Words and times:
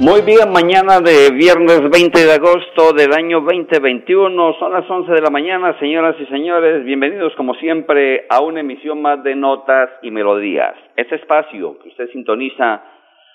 Muy 0.00 0.20
bien, 0.22 0.52
mañana 0.52 1.00
de 1.00 1.34
viernes 1.34 1.90
20 1.90 2.24
de 2.24 2.32
agosto 2.32 2.92
del 2.92 3.12
año 3.12 3.40
2021, 3.40 4.52
son 4.60 4.72
las 4.72 4.88
11 4.88 5.10
de 5.10 5.20
la 5.20 5.28
mañana, 5.30 5.76
señoras 5.80 6.14
y 6.20 6.26
señores, 6.26 6.84
bienvenidos 6.84 7.34
como 7.34 7.54
siempre 7.54 8.24
a 8.30 8.40
una 8.40 8.60
emisión 8.60 9.02
más 9.02 9.24
de 9.24 9.34
Notas 9.34 9.90
y 10.02 10.12
Melodías. 10.12 10.76
Este 10.94 11.16
espacio 11.16 11.80
que 11.80 11.88
usted 11.88 12.10
sintoniza 12.12 12.80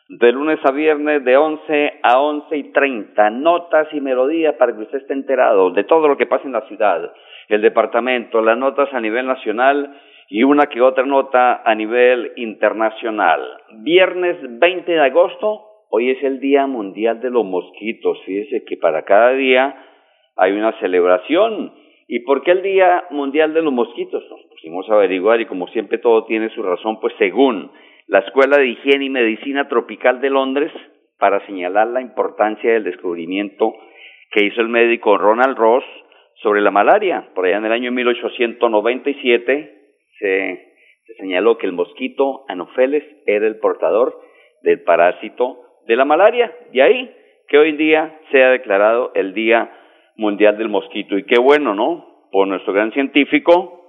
de 0.08 0.32
lunes 0.32 0.58
a 0.64 0.72
viernes 0.72 1.26
de 1.26 1.36
11 1.36 2.00
a 2.02 2.22
11 2.22 2.56
y 2.56 2.72
30, 2.72 3.30
notas 3.32 3.90
y 3.92 4.00
melodías 4.00 4.56
para 4.56 4.74
que 4.74 4.84
usted 4.84 5.00
esté 5.00 5.12
enterado 5.12 5.72
de 5.72 5.84
todo 5.84 6.08
lo 6.08 6.16
que 6.16 6.28
pasa 6.28 6.46
en 6.46 6.54
la 6.54 6.66
ciudad, 6.70 7.12
el 7.50 7.62
departamento, 7.62 8.42
las 8.42 8.58
notas 8.58 8.88
a 8.94 9.02
nivel 9.02 9.28
nacional 9.28 10.00
y 10.30 10.44
una 10.44 10.68
que 10.68 10.80
otra 10.80 11.06
nota 11.06 11.62
a 11.66 11.76
nivel 11.76 12.32
internacional. 12.38 13.42
Viernes 13.80 14.38
20 14.42 14.90
de 14.90 15.02
agosto, 15.02 15.73
Hoy 15.96 16.10
es 16.10 16.24
el 16.24 16.40
Día 16.40 16.66
Mundial 16.66 17.22
de 17.22 17.30
los 17.30 17.46
Mosquitos. 17.46 18.20
Fíjese 18.26 18.66
que 18.66 18.78
para 18.78 19.04
cada 19.04 19.34
día 19.34 19.76
hay 20.36 20.54
una 20.54 20.72
celebración. 20.80 21.72
¿Y 22.08 22.22
por 22.22 22.42
qué 22.42 22.50
el 22.50 22.64
Día 22.64 23.04
Mundial 23.12 23.54
de 23.54 23.62
los 23.62 23.72
Mosquitos? 23.72 24.24
Nos 24.28 24.42
pusimos 24.50 24.90
a 24.90 24.96
averiguar 24.96 25.40
y 25.40 25.46
como 25.46 25.68
siempre 25.68 26.00
todo 26.00 26.26
tiene 26.26 26.50
su 26.50 26.64
razón, 26.64 27.00
pues 27.00 27.14
según 27.20 27.70
la 28.08 28.22
Escuela 28.22 28.58
de 28.58 28.70
Higiene 28.70 29.06
y 29.06 29.10
Medicina 29.12 29.68
Tropical 29.68 30.20
de 30.20 30.32
Londres, 30.32 30.72
para 31.20 31.46
señalar 31.46 31.90
la 31.90 32.02
importancia 32.02 32.74
del 32.74 32.86
descubrimiento 32.86 33.76
que 34.32 34.46
hizo 34.46 34.62
el 34.62 34.70
médico 34.70 35.20
Ronald 35.20 35.56
Ross 35.56 35.84
sobre 36.42 36.62
la 36.62 36.72
malaria. 36.72 37.30
Por 37.36 37.46
allá 37.46 37.58
en 37.58 37.66
el 37.66 37.72
año 37.72 37.92
1897 37.92 39.76
se, 40.18 40.74
se 41.06 41.14
señaló 41.18 41.60
que 41.60 41.68
el 41.68 41.74
mosquito 41.74 42.46
Anopheles 42.48 43.04
era 43.28 43.46
el 43.46 43.60
portador 43.60 44.20
del 44.64 44.82
parásito 44.82 45.60
de 45.88 45.96
la 45.96 46.06
malaria. 46.06 46.54
Y 46.72 46.80
ahí 46.80 47.12
que 47.48 47.58
hoy 47.58 47.70
en 47.70 47.78
día 47.78 48.20
sea 48.32 48.50
declarado 48.50 49.12
el 49.16 49.34
Día 49.34 49.72
Mundial 50.16 50.58
del 50.58 50.70
Mosquito. 50.70 51.18
Y 51.18 51.26
qué 51.26 51.40
bueno, 51.40 51.74
¿no? 51.74 52.28
Por 52.32 52.48
nuestro 52.48 52.74
gran 52.74 52.92
científico, 52.92 53.82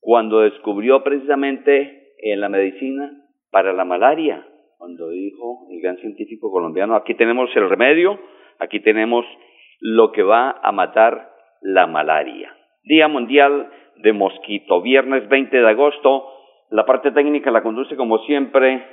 cuando 0.00 0.40
descubrió 0.40 1.02
precisamente 1.02 2.12
en 2.18 2.40
la 2.40 2.48
medicina 2.48 3.10
para 3.50 3.72
la 3.72 3.84
malaria, 3.84 4.46
cuando 4.78 5.10
dijo 5.10 5.66
el 5.70 5.80
gran 5.80 5.96
científico 5.98 6.50
colombiano, 6.50 6.94
aquí 6.94 7.14
tenemos 7.14 7.50
el 7.56 7.68
remedio, 7.68 8.18
aquí 8.58 8.80
tenemos 8.80 9.24
lo 9.80 10.12
que 10.12 10.22
va 10.22 10.60
a 10.62 10.72
matar 10.72 11.30
la 11.62 11.86
malaria. 11.86 12.54
Día 12.84 13.08
Mundial 13.08 13.70
de 13.96 14.12
Mosquito, 14.12 14.82
viernes 14.82 15.28
20 15.28 15.56
de 15.56 15.68
agosto. 15.68 16.28
La 16.70 16.84
parte 16.84 17.12
técnica 17.12 17.50
la 17.50 17.62
conduce 17.62 17.96
como 17.96 18.18
siempre 18.18 18.84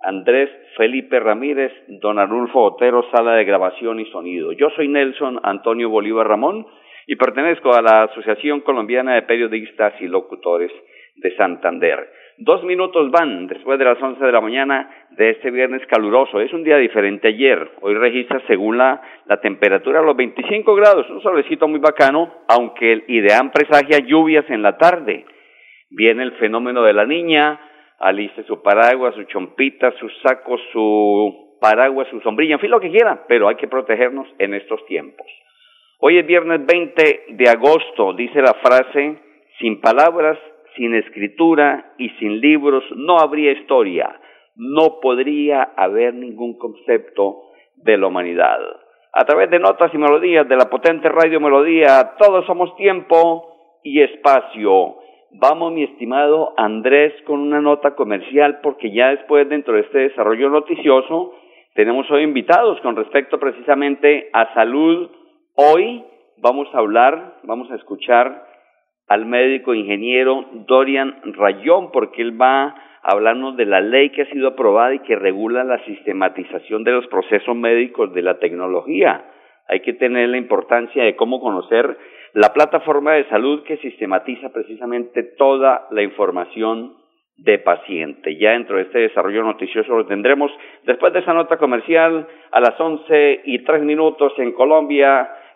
Andrés 0.00 0.50
Felipe 0.76 1.18
Ramírez, 1.18 1.72
Don 1.88 2.18
Arnulfo 2.18 2.62
Otero, 2.62 3.04
sala 3.10 3.34
de 3.34 3.44
grabación 3.44 4.00
y 4.00 4.06
sonido. 4.06 4.52
Yo 4.52 4.70
soy 4.70 4.88
Nelson 4.88 5.40
Antonio 5.42 5.90
Bolívar 5.90 6.28
Ramón 6.28 6.66
y 7.06 7.16
pertenezco 7.16 7.74
a 7.74 7.82
la 7.82 8.04
Asociación 8.04 8.60
Colombiana 8.60 9.14
de 9.14 9.22
Periodistas 9.22 9.94
y 10.00 10.06
Locutores 10.06 10.70
de 11.16 11.34
Santander. 11.36 12.08
Dos 12.40 12.62
minutos 12.62 13.10
van 13.10 13.48
después 13.48 13.80
de 13.80 13.84
las 13.84 14.00
once 14.00 14.24
de 14.24 14.30
la 14.30 14.40
mañana 14.40 14.88
de 15.10 15.30
este 15.30 15.50
viernes 15.50 15.84
caluroso. 15.88 16.40
Es 16.40 16.52
un 16.52 16.62
día 16.62 16.76
diferente 16.76 17.28
ayer. 17.28 17.68
Hoy 17.80 17.94
registra 17.94 18.40
según 18.46 18.78
la, 18.78 19.02
la 19.26 19.40
temperatura 19.40 20.02
los 20.02 20.16
25 20.16 20.74
grados, 20.76 21.10
un 21.10 21.20
solecito 21.20 21.66
muy 21.66 21.80
bacano, 21.80 22.32
aunque 22.46 22.92
el 22.92 23.04
IDEAM 23.08 23.50
presagia 23.50 23.98
lluvias 23.98 24.48
en 24.50 24.62
la 24.62 24.76
tarde. 24.76 25.24
Viene 25.90 26.22
el 26.22 26.32
fenómeno 26.32 26.82
de 26.82 26.92
la 26.92 27.06
niña, 27.06 27.58
aliste 27.98 28.44
su 28.44 28.62
paraguas, 28.62 29.14
su 29.14 29.24
chompita, 29.24 29.92
su 29.98 30.08
saco, 30.22 30.56
su 30.72 31.58
paraguas, 31.60 32.08
su 32.08 32.20
sombrilla, 32.20 32.54
en 32.54 32.60
fin, 32.60 32.70
lo 32.70 32.80
que 32.80 32.90
quiera, 32.90 33.24
pero 33.28 33.48
hay 33.48 33.56
que 33.56 33.68
protegernos 33.68 34.28
en 34.38 34.54
estos 34.54 34.84
tiempos. 34.86 35.26
Hoy 35.98 36.18
es 36.18 36.26
viernes 36.26 36.64
20 36.64 37.24
de 37.30 37.50
agosto, 37.50 38.12
dice 38.12 38.40
la 38.40 38.54
frase, 38.54 39.18
sin 39.58 39.80
palabras, 39.80 40.38
sin 40.76 40.94
escritura 40.94 41.94
y 41.98 42.10
sin 42.20 42.40
libros 42.40 42.84
no 42.94 43.18
habría 43.18 43.52
historia, 43.52 44.20
no 44.54 45.00
podría 45.00 45.72
haber 45.76 46.14
ningún 46.14 46.56
concepto 46.56 47.50
de 47.76 47.98
la 47.98 48.06
humanidad. 48.06 48.58
A 49.12 49.24
través 49.24 49.50
de 49.50 49.58
notas 49.58 49.92
y 49.92 49.98
melodías 49.98 50.48
de 50.48 50.56
la 50.56 50.70
potente 50.70 51.08
radio 51.08 51.40
Melodía, 51.40 52.12
todos 52.18 52.46
somos 52.46 52.76
tiempo 52.76 53.80
y 53.82 54.00
espacio. 54.02 54.96
Vamos, 55.30 55.74
mi 55.74 55.82
estimado 55.82 56.54
Andrés, 56.56 57.12
con 57.26 57.40
una 57.40 57.60
nota 57.60 57.94
comercial, 57.94 58.60
porque 58.62 58.90
ya 58.90 59.10
después, 59.10 59.46
dentro 59.46 59.74
de 59.74 59.80
este 59.80 59.98
desarrollo 59.98 60.48
noticioso, 60.48 61.34
tenemos 61.74 62.10
hoy 62.10 62.22
invitados 62.22 62.80
con 62.80 62.96
respecto 62.96 63.38
precisamente 63.38 64.30
a 64.32 64.54
salud. 64.54 65.10
Hoy 65.54 66.02
vamos 66.38 66.66
a 66.72 66.78
hablar, 66.78 67.40
vamos 67.42 67.70
a 67.70 67.74
escuchar 67.74 68.42
al 69.06 69.26
médico 69.26 69.74
ingeniero 69.74 70.46
Dorian 70.66 71.20
Rayón, 71.34 71.92
porque 71.92 72.22
él 72.22 72.40
va 72.40 72.62
a 72.64 72.74
hablarnos 73.02 73.54
de 73.58 73.66
la 73.66 73.82
ley 73.82 74.08
que 74.10 74.22
ha 74.22 74.30
sido 74.30 74.48
aprobada 74.48 74.94
y 74.94 75.00
que 75.00 75.14
regula 75.14 75.62
la 75.62 75.84
sistematización 75.84 76.84
de 76.84 76.92
los 76.92 77.06
procesos 77.08 77.54
médicos 77.54 78.14
de 78.14 78.22
la 78.22 78.38
tecnología. 78.38 79.26
Hay 79.68 79.80
que 79.80 79.92
tener 79.92 80.30
la 80.30 80.38
importancia 80.38 81.04
de 81.04 81.16
cómo 81.16 81.38
conocer 81.38 81.98
la 82.38 82.52
plataforma 82.52 83.14
de 83.14 83.28
salud 83.28 83.64
que 83.64 83.78
sistematiza 83.78 84.50
precisamente 84.52 85.24
toda 85.36 85.88
la 85.90 86.02
información 86.02 86.94
de 87.36 87.58
paciente. 87.58 88.36
Ya 88.36 88.52
dentro 88.52 88.76
de 88.76 88.82
este 88.82 89.00
desarrollo 89.00 89.42
noticioso 89.42 89.96
lo 89.96 90.06
tendremos 90.06 90.52
después 90.84 91.12
de 91.12 91.18
esa 91.18 91.34
nota 91.34 91.56
comercial 91.56 92.28
a 92.52 92.60
las 92.60 92.78
once 92.78 93.40
y 93.44 93.58
tres 93.64 93.82
minutos 93.82 94.34
en 94.38 94.52
Colombia 94.52 95.28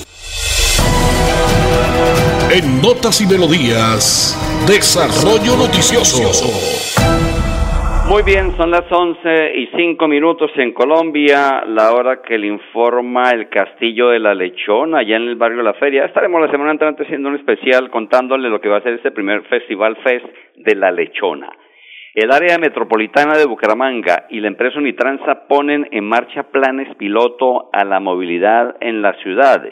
En 2.53 2.81
Notas 2.81 3.21
y 3.21 3.25
Melodías, 3.25 4.37
Desarrollo 4.67 5.57
Noticioso. 5.57 6.21
Muy 8.07 8.21
bien, 8.21 8.55
son 8.57 8.69
las 8.69 8.91
once 8.91 9.55
y 9.55 9.67
cinco 9.75 10.07
minutos 10.07 10.51
en 10.57 10.73
Colombia, 10.73 11.63
la 11.65 11.93
hora 11.93 12.21
que 12.21 12.37
le 12.37 12.47
informa 12.47 13.31
el 13.31 13.49
Castillo 13.49 14.09
de 14.09 14.19
la 14.19 14.35
Lechona, 14.35 14.99
allá 14.99 15.15
en 15.15 15.23
el 15.23 15.35
barrio 15.35 15.59
de 15.59 15.63
la 15.63 15.73
Feria. 15.73 16.05
Estaremos 16.05 16.41
la 16.41 16.51
semana 16.51 16.71
entrante 16.71 17.03
haciendo 17.03 17.29
un 17.29 17.35
especial 17.35 17.89
contándole 17.89 18.49
lo 18.49 18.61
que 18.61 18.69
va 18.69 18.77
a 18.77 18.81
ser 18.81 18.93
este 18.93 19.11
primer 19.11 19.43
Festival 19.45 19.95
Fest 20.03 20.25
de 20.57 20.75
la 20.75 20.91
Lechona. 20.91 21.49
El 22.15 22.31
área 22.31 22.59
metropolitana 22.59 23.39
de 23.39 23.47
Bucaramanga 23.47 24.27
y 24.29 24.39
la 24.39 24.47
empresa 24.47 24.77
Unitransa 24.77 25.47
ponen 25.47 25.87
en 25.89 26.05
marcha 26.05 26.43
planes 26.43 26.95
piloto 26.97 27.71
a 27.73 27.83
la 27.85 27.99
movilidad 27.99 28.75
en 28.81 29.01
la 29.01 29.13
ciudad. 29.23 29.63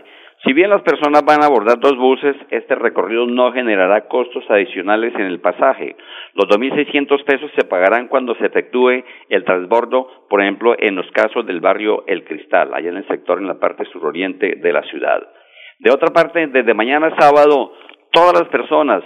Si 0.43 0.51
bien 0.51 0.71
las 0.71 0.81
personas 0.81 1.23
van 1.23 1.43
a 1.43 1.45
abordar 1.45 1.79
dos 1.79 1.95
buses, 1.97 2.35
este 2.49 2.73
recorrido 2.73 3.27
no 3.27 3.51
generará 3.51 4.07
costos 4.07 4.43
adicionales 4.49 5.13
en 5.13 5.27
el 5.27 5.39
pasaje. 5.39 5.95
Los 6.33 6.47
2.600 6.47 7.23
pesos 7.25 7.51
se 7.55 7.67
pagarán 7.67 8.07
cuando 8.07 8.33
se 8.33 8.47
efectúe 8.47 9.03
el 9.29 9.43
transbordo, 9.45 10.07
por 10.27 10.41
ejemplo, 10.41 10.73
en 10.79 10.95
los 10.95 11.05
casos 11.11 11.45
del 11.45 11.59
barrio 11.59 12.05
El 12.07 12.23
Cristal, 12.23 12.73
allá 12.73 12.89
en 12.89 12.97
el 12.97 13.07
sector 13.07 13.37
en 13.37 13.45
la 13.45 13.59
parte 13.59 13.85
suroriente 13.93 14.55
de 14.55 14.73
la 14.73 14.81
ciudad. 14.81 15.21
De 15.77 15.91
otra 15.91 16.11
parte, 16.11 16.47
desde 16.47 16.73
mañana 16.73 17.15
sábado, 17.19 17.73
todas 18.11 18.33
las 18.33 18.49
personas, 18.49 19.03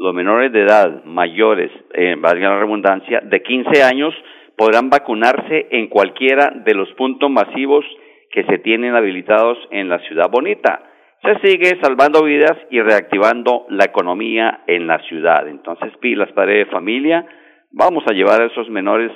los 0.00 0.14
menores 0.14 0.50
de 0.50 0.62
edad, 0.62 1.04
mayores, 1.04 1.70
eh, 1.92 2.16
valga 2.18 2.48
la 2.48 2.60
redundancia, 2.60 3.20
de 3.20 3.42
15 3.42 3.82
años, 3.82 4.14
podrán 4.56 4.88
vacunarse 4.88 5.68
en 5.70 5.88
cualquiera 5.88 6.50
de 6.64 6.74
los 6.74 6.90
puntos 6.94 7.30
masivos 7.30 7.84
que 8.30 8.44
se 8.44 8.58
tienen 8.58 8.94
habilitados 8.94 9.58
en 9.70 9.90
la 9.90 9.98
ciudad 10.00 10.30
bonita. 10.30 10.80
Se 11.22 11.38
sigue 11.46 11.78
salvando 11.82 12.24
vidas 12.24 12.56
y 12.70 12.80
reactivando 12.80 13.66
la 13.68 13.84
economía 13.84 14.62
en 14.66 14.86
la 14.86 15.00
ciudad. 15.00 15.46
Entonces, 15.46 15.92
pilas, 16.00 16.32
padres 16.32 16.66
de 16.66 16.72
familia, 16.72 17.26
vamos 17.70 18.02
a 18.08 18.14
llevar 18.14 18.40
a 18.40 18.46
esos 18.46 18.70
menores 18.70 19.12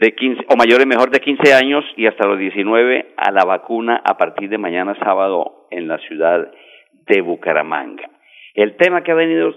de 0.00 0.16
15, 0.16 0.46
o 0.48 0.56
mayores 0.56 0.84
mejor 0.84 1.10
de 1.10 1.20
15 1.20 1.54
años 1.54 1.84
y 1.96 2.06
hasta 2.06 2.26
los 2.26 2.40
19 2.40 3.14
a 3.16 3.30
la 3.30 3.44
vacuna 3.44 4.02
a 4.04 4.16
partir 4.16 4.48
de 4.48 4.58
mañana 4.58 4.96
sábado 4.98 5.68
en 5.70 5.86
la 5.86 5.98
ciudad 5.98 6.50
de 7.06 7.20
Bucaramanga. 7.20 8.11
El 8.54 8.76
tema 8.76 9.02
que 9.02 9.12
ha 9.12 9.14
venido 9.14 9.54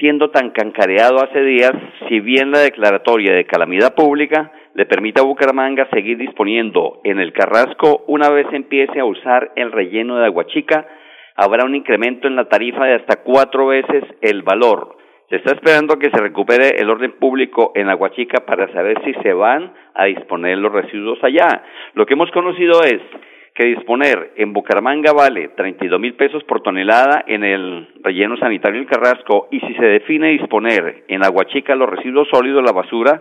siendo 0.00 0.30
tan 0.30 0.50
cancareado 0.50 1.22
hace 1.22 1.42
días, 1.42 1.72
si 2.08 2.20
bien 2.20 2.50
la 2.50 2.60
declaratoria 2.60 3.34
de 3.34 3.44
calamidad 3.44 3.94
pública 3.94 4.50
le 4.74 4.86
permite 4.86 5.20
a 5.20 5.24
Bucaramanga 5.24 5.86
seguir 5.90 6.16
disponiendo 6.16 7.02
en 7.04 7.18
el 7.18 7.34
Carrasco 7.34 8.04
una 8.06 8.30
vez 8.30 8.46
empiece 8.52 9.00
a 9.00 9.04
usar 9.04 9.52
el 9.54 9.70
relleno 9.70 10.16
de 10.16 10.24
Aguachica, 10.24 10.86
habrá 11.36 11.66
un 11.66 11.74
incremento 11.74 12.26
en 12.26 12.36
la 12.36 12.48
tarifa 12.48 12.86
de 12.86 12.94
hasta 12.94 13.22
cuatro 13.22 13.66
veces 13.66 14.02
el 14.22 14.42
valor. 14.42 14.96
Se 15.28 15.36
está 15.36 15.54
esperando 15.54 15.98
que 15.98 16.08
se 16.08 16.18
recupere 16.18 16.70
el 16.78 16.88
orden 16.88 17.18
público 17.18 17.72
en 17.74 17.90
Aguachica 17.90 18.46
para 18.46 18.72
saber 18.72 18.96
si 19.04 19.12
se 19.22 19.34
van 19.34 19.74
a 19.92 20.06
disponer 20.06 20.56
los 20.56 20.72
residuos 20.72 21.22
allá. 21.22 21.64
Lo 21.92 22.06
que 22.06 22.14
hemos 22.14 22.30
conocido 22.30 22.82
es 22.82 23.02
que 23.58 23.64
disponer 23.64 24.34
en 24.36 24.52
Bucaramanga 24.52 25.12
vale 25.12 25.48
32 25.48 25.98
mil 25.98 26.14
pesos 26.14 26.44
por 26.44 26.62
tonelada 26.62 27.24
en 27.26 27.42
el 27.42 27.88
relleno 28.04 28.36
sanitario 28.36 28.78
del 28.78 28.88
Carrasco 28.88 29.48
y 29.50 29.58
si 29.58 29.74
se 29.74 29.84
define 29.84 30.28
disponer 30.28 31.02
en 31.08 31.24
Aguachica 31.24 31.74
los 31.74 31.90
residuos 31.90 32.28
sólidos, 32.30 32.62
la 32.62 32.70
basura, 32.70 33.20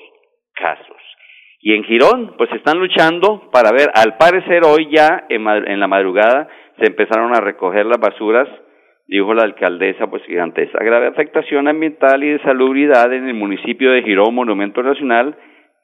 casos. 0.55 1.00
Y 1.63 1.75
en 1.75 1.85
Girón, 1.85 2.35
pues 2.39 2.51
están 2.53 2.79
luchando 2.79 3.51
para 3.53 3.71
ver, 3.71 3.91
al 3.95 4.17
parecer 4.17 4.65
hoy 4.65 4.89
ya 4.91 5.27
en, 5.29 5.45
la 5.79 5.89
madrugada 5.89 6.49
se 6.79 6.87
empezaron 6.87 7.35
a 7.35 7.41
recoger 7.41 7.85
las 7.85 8.01
basuras 8.01 8.49
dijo 9.07 9.35
la 9.35 9.43
alcaldesa, 9.43 10.09
pues 10.09 10.23
que 10.23 10.39
ante 10.41 10.63
esa 10.63 10.79
grave 10.79 11.09
afectación 11.09 11.67
ambiental 11.67 12.23
y 12.23 12.31
de 12.31 12.43
salubridad 12.43 13.13
en 13.13 13.27
el 13.27 13.35
municipio 13.35 13.91
de 13.91 14.05
Girón, 14.05 14.35
Monumento 14.35 14.85
Nacional, 14.85 15.37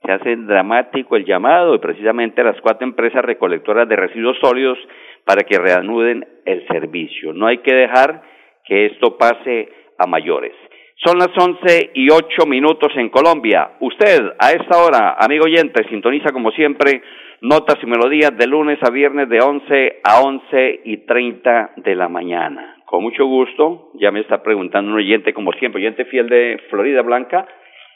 se 0.05 0.12
hace 0.12 0.37
dramático 0.37 1.17
el 1.17 1.25
llamado 1.25 1.75
y 1.75 1.81
precisamente 1.81 2.44
las 2.44 2.61
cuatro 2.61 2.87
empresas 2.87 3.25
recolectoras 3.25 3.88
de 3.88 3.96
residuos 3.96 4.38
sólidos 4.40 4.79
para 5.25 5.43
que 5.43 5.58
reanuden 5.58 6.25
el 6.44 6.67
servicio. 6.69 7.32
No 7.32 7.49
hay 7.49 7.58
que 7.58 7.75
dejar 7.75 8.22
que 8.64 8.87
esto 8.87 9.19
pase 9.19 9.70
a 9.99 10.06
mayores. 10.06 10.52
Son 11.04 11.19
las 11.19 11.31
once 11.37 11.90
y 11.94 12.10
ocho 12.10 12.46
minutos 12.46 12.93
en 12.96 13.10
Colombia. 13.10 13.72
Usted, 13.81 14.32
a 14.38 14.52
esta 14.52 14.82
hora, 14.82 15.16
amigo 15.19 15.44
oyente, 15.44 15.87
sintoniza 15.88 16.32
como 16.32 16.50
siempre 16.52 17.02
notas 17.43 17.76
y 17.82 17.87
melodías 17.87 18.37
de 18.37 18.46
lunes 18.46 18.78
a 18.82 18.90
viernes 18.90 19.28
de 19.28 19.40
once 19.40 20.00
a 20.02 20.22
once 20.22 20.81
y 20.84 21.06
treinta 21.06 21.72
de 21.76 21.94
la 21.94 22.08
mañana 22.08 22.76
con 22.87 23.02
mucho 23.02 23.26
gusto, 23.26 23.90
ya 23.94 24.12
me 24.12 24.20
está 24.20 24.43
preguntando 24.43 24.93
un 24.93 24.98
oyente, 24.98 25.34
como 25.34 25.52
siempre, 25.52 25.82
oyente 25.82 26.04
fiel 26.06 26.28
de 26.28 26.60
Florida 26.70 27.02
Blanca, 27.02 27.46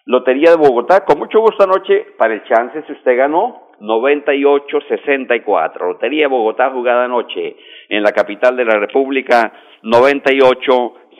Lotería 0.04 0.50
de 0.50 0.56
Bogotá, 0.56 1.04
con 1.04 1.18
mucho 1.18 1.40
gusto 1.40 1.62
anoche, 1.62 2.06
para 2.18 2.34
el 2.34 2.42
chance, 2.44 2.82
si 2.86 2.92
usted 2.92 3.16
ganó, 3.16 3.70
98-64. 3.80 5.86
Lotería 5.86 6.24
de 6.24 6.28
Bogotá 6.28 6.70
jugada 6.70 7.04
anoche 7.04 7.56
en 7.88 8.02
la 8.02 8.10
capital 8.12 8.56
de 8.56 8.64
la 8.64 8.80
República, 8.80 9.52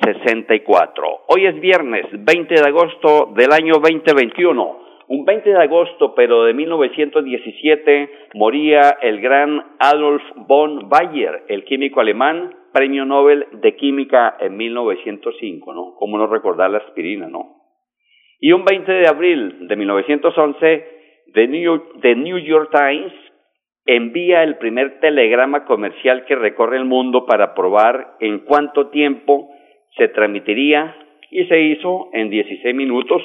98-64. 0.01 1.21
Hoy 1.29 1.47
es 1.47 1.61
viernes, 1.61 2.07
20 2.13 2.55
de 2.55 2.69
agosto 2.69 3.33
del 3.37 3.53
año 3.53 3.75
2021. 3.75 4.81
Un 5.09 5.25
20 5.25 5.51
de 5.51 5.63
agosto, 5.63 6.15
pero 6.15 6.45
de 6.45 6.55
1917, 6.55 8.11
moría 8.35 8.97
el 9.03 9.21
gran 9.21 9.75
Adolf 9.79 10.23
von 10.37 10.89
Bayer, 10.89 11.43
el 11.49 11.65
químico 11.65 12.01
alemán, 12.01 12.55
premio 12.73 13.05
Nobel 13.05 13.47
de 13.53 13.75
Química 13.75 14.37
en 14.39 14.57
1905, 14.57 15.75
¿no? 15.75 15.95
¿Cómo 15.99 16.17
no 16.17 16.29
recordar 16.29 16.71
la 16.71 16.79
aspirina, 16.79 17.27
no? 17.27 17.57
Y 18.39 18.53
un 18.53 18.65
20 18.65 18.91
de 18.93 19.09
abril 19.09 19.67
de 19.67 19.77
1911, 19.77 20.89
The 21.35 21.49
New, 21.49 21.83
The 22.01 22.15
New 22.15 22.39
York 22.39 22.71
Times 22.71 23.13
envía 23.87 24.45
el 24.45 24.59
primer 24.59 25.01
telegrama 25.01 25.65
comercial 25.65 26.25
que 26.27 26.37
recorre 26.37 26.77
el 26.77 26.85
mundo 26.85 27.27
para 27.27 27.55
probar 27.55 28.15
en 28.21 28.41
cuánto 28.41 28.91
tiempo 28.91 29.51
se 29.97 30.09
transmitiría 30.09 30.97
y 31.31 31.45
se 31.45 31.61
hizo 31.61 32.09
en 32.13 32.31
16 32.31 32.75
minutos 32.75 33.23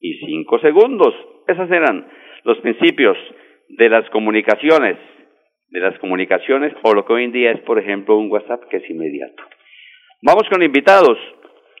y 0.00 0.14
5 0.14 0.58
segundos. 0.60 1.14
Esos 1.46 1.70
eran 1.70 2.06
los 2.44 2.58
principios 2.58 3.16
de 3.68 3.88
las 3.88 4.08
comunicaciones 4.10 4.96
de 5.70 5.80
las 5.80 5.98
comunicaciones 5.98 6.72
o 6.82 6.94
lo 6.94 7.04
que 7.04 7.12
hoy 7.12 7.24
en 7.24 7.32
día 7.32 7.52
es, 7.52 7.60
por 7.60 7.78
ejemplo, 7.78 8.16
un 8.16 8.30
WhatsApp 8.30 8.64
que 8.68 8.78
es 8.78 8.90
inmediato. 8.90 9.42
Vamos 10.22 10.44
con 10.50 10.62
invitados. 10.62 11.16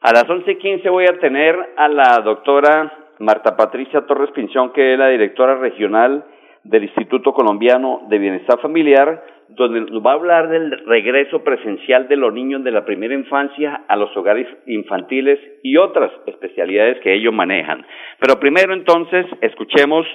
A 0.02 0.12
las 0.12 0.24
11.15 0.24 0.90
voy 0.90 1.04
a 1.04 1.18
tener 1.18 1.56
a 1.76 1.88
la 1.88 2.20
doctora 2.24 3.10
Marta 3.18 3.56
Patricia 3.56 4.06
Torres 4.06 4.30
Pinchón, 4.30 4.72
que 4.72 4.94
es 4.94 4.98
la 4.98 5.08
directora 5.08 5.56
regional 5.56 6.24
del 6.64 6.84
Instituto 6.84 7.34
Colombiano 7.34 8.06
de 8.08 8.18
Bienestar 8.18 8.60
Familiar, 8.60 9.22
donde 9.56 9.80
nos 9.80 10.04
va 10.04 10.12
a 10.12 10.14
hablar 10.14 10.48
del 10.48 10.70
regreso 10.86 11.42
presencial 11.42 12.08
de 12.08 12.16
los 12.16 12.32
niños 12.32 12.64
de 12.64 12.70
la 12.70 12.84
primera 12.84 13.14
infancia 13.14 13.82
a 13.88 13.96
los 13.96 14.16
hogares 14.16 14.46
infantiles 14.66 15.38
y 15.62 15.76
otras 15.76 16.10
especialidades 16.26 17.00
que 17.00 17.14
ellos 17.14 17.34
manejan. 17.34 17.84
Pero 18.18 18.38
primero 18.38 18.72
entonces 18.72 19.26
escuchemos 19.40 20.06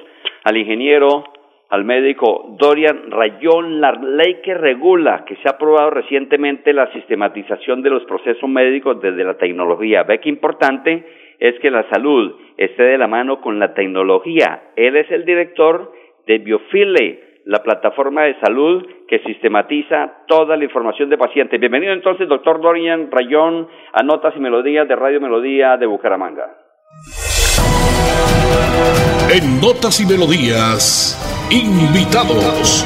al 0.43 0.57
ingeniero 0.57 1.23
al 1.69 1.83
médico 1.83 2.55
Dorian 2.59 3.09
Rayón, 3.11 3.81
la 3.81 3.91
ley 3.93 4.37
que 4.43 4.53
regula, 4.53 5.25
que 5.25 5.35
se 5.37 5.47
ha 5.47 5.53
aprobado 5.53 5.89
recientemente 5.89 6.73
la 6.73 6.91
sistematización 6.93 7.81
de 7.81 7.89
los 7.89 8.05
procesos 8.05 8.47
médicos 8.47 9.01
desde 9.01 9.23
la 9.23 9.33
tecnología. 9.35 10.03
Ve 10.03 10.19
que 10.19 10.29
importante 10.29 11.03
es 11.39 11.59
que 11.59 11.71
la 11.71 11.87
salud 11.89 12.35
esté 12.57 12.83
de 12.83 12.97
la 12.97 13.07
mano 13.07 13.41
con 13.41 13.59
la 13.59 13.73
tecnología. 13.73 14.61
Él 14.75 14.95
es 14.95 15.09
el 15.11 15.25
director 15.25 15.91
de 16.27 16.37
Biofile, 16.37 17.19
la 17.45 17.61
plataforma 17.61 18.23
de 18.23 18.39
salud 18.39 18.83
que 19.07 19.19
sistematiza 19.19 20.23
toda 20.27 20.57
la 20.57 20.63
información 20.63 21.09
de 21.11 21.17
pacientes. 21.17 21.59
Bienvenido 21.59 21.93
entonces, 21.93 22.27
doctor 22.27 22.59
Dorian 22.59 23.11
Rayón, 23.11 23.67
a 23.93 24.01
Notas 24.01 24.33
y 24.35 24.39
Melodías 24.39 24.87
de 24.87 24.95
Radio 24.95 25.21
Melodía 25.21 25.77
de 25.77 25.85
Bucaramanga. 25.85 26.57
En 29.31 29.61
Notas 29.61 30.01
y 30.01 30.07
Melodías, 30.07 31.21
invitados. 31.51 32.83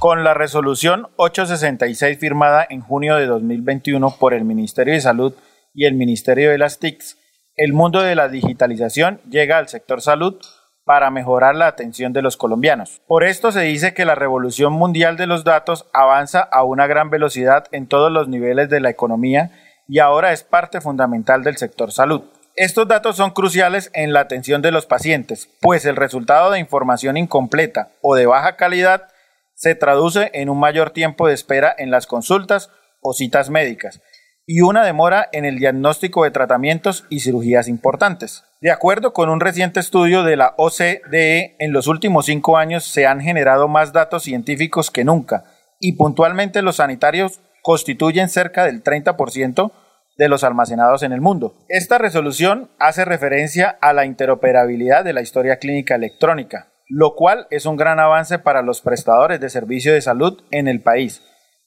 Con 0.00 0.24
la 0.24 0.34
resolución 0.34 1.06
866 1.14 2.18
firmada 2.18 2.66
en 2.68 2.80
junio 2.80 3.14
de 3.14 3.26
2021 3.26 4.08
por 4.18 4.34
el 4.34 4.44
Ministerio 4.44 4.94
de 4.94 5.00
Salud 5.00 5.34
y 5.72 5.84
el 5.84 5.94
Ministerio 5.94 6.50
de 6.50 6.58
las 6.58 6.80
TICs, 6.80 7.16
el 7.56 7.72
mundo 7.72 8.00
de 8.02 8.16
la 8.16 8.28
digitalización 8.28 9.20
llega 9.30 9.58
al 9.58 9.68
sector 9.68 10.00
salud 10.00 10.40
para 10.84 11.10
mejorar 11.10 11.54
la 11.54 11.66
atención 11.66 12.12
de 12.12 12.22
los 12.22 12.36
colombianos. 12.36 13.00
Por 13.06 13.24
esto 13.24 13.52
se 13.52 13.60
dice 13.60 13.94
que 13.94 14.04
la 14.04 14.14
revolución 14.14 14.72
mundial 14.72 15.16
de 15.16 15.26
los 15.26 15.44
datos 15.44 15.86
avanza 15.92 16.40
a 16.40 16.64
una 16.64 16.86
gran 16.86 17.10
velocidad 17.10 17.66
en 17.72 17.86
todos 17.86 18.10
los 18.10 18.28
niveles 18.28 18.68
de 18.68 18.80
la 18.80 18.90
economía 18.90 19.50
y 19.88 19.98
ahora 19.98 20.32
es 20.32 20.42
parte 20.42 20.80
fundamental 20.80 21.42
del 21.42 21.56
sector 21.56 21.92
salud. 21.92 22.22
Estos 22.54 22.86
datos 22.86 23.16
son 23.16 23.30
cruciales 23.30 23.90
en 23.94 24.12
la 24.12 24.20
atención 24.20 24.60
de 24.60 24.72
los 24.72 24.84
pacientes, 24.84 25.48
pues 25.60 25.86
el 25.86 25.96
resultado 25.96 26.50
de 26.50 26.58
información 26.58 27.16
incompleta 27.16 27.92
o 28.02 28.14
de 28.14 28.26
baja 28.26 28.56
calidad 28.56 29.08
se 29.54 29.74
traduce 29.74 30.30
en 30.34 30.50
un 30.50 30.58
mayor 30.58 30.90
tiempo 30.90 31.26
de 31.26 31.34
espera 31.34 31.74
en 31.76 31.90
las 31.90 32.06
consultas 32.06 32.70
o 33.00 33.14
citas 33.14 33.48
médicas, 33.48 34.00
y 34.46 34.60
una 34.60 34.84
demora 34.84 35.28
en 35.32 35.44
el 35.44 35.58
diagnóstico 35.58 36.24
de 36.24 36.30
tratamientos 36.30 37.06
y 37.08 37.20
cirugías 37.20 37.68
importantes. 37.68 38.44
De 38.60 38.70
acuerdo 38.70 39.12
con 39.12 39.28
un 39.28 39.40
reciente 39.40 39.80
estudio 39.80 40.22
de 40.24 40.36
la 40.36 40.54
OCDE, 40.56 41.56
en 41.58 41.72
los 41.72 41.86
últimos 41.86 42.26
cinco 42.26 42.56
años 42.56 42.84
se 42.84 43.06
han 43.06 43.20
generado 43.20 43.68
más 43.68 43.92
datos 43.92 44.24
científicos 44.24 44.90
que 44.90 45.04
nunca 45.04 45.44
y 45.80 45.92
puntualmente 45.94 46.62
los 46.62 46.76
sanitarios 46.76 47.40
constituyen 47.62 48.28
cerca 48.28 48.64
del 48.64 48.82
30% 48.82 49.72
de 50.18 50.28
los 50.28 50.44
almacenados 50.44 51.02
en 51.02 51.12
el 51.12 51.20
mundo. 51.20 51.54
Esta 51.68 51.98
resolución 51.98 52.70
hace 52.78 53.04
referencia 53.04 53.78
a 53.80 53.92
la 53.92 54.04
interoperabilidad 54.04 55.04
de 55.04 55.12
la 55.12 55.22
historia 55.22 55.56
clínica 55.56 55.94
electrónica, 55.94 56.68
lo 56.88 57.14
cual 57.14 57.46
es 57.50 57.66
un 57.66 57.76
gran 57.76 57.98
avance 57.98 58.38
para 58.38 58.62
los 58.62 58.80
prestadores 58.82 59.40
de 59.40 59.48
servicio 59.48 59.92
de 59.92 60.02
salud 60.02 60.42
en 60.50 60.68
el 60.68 60.82
país 60.82 61.22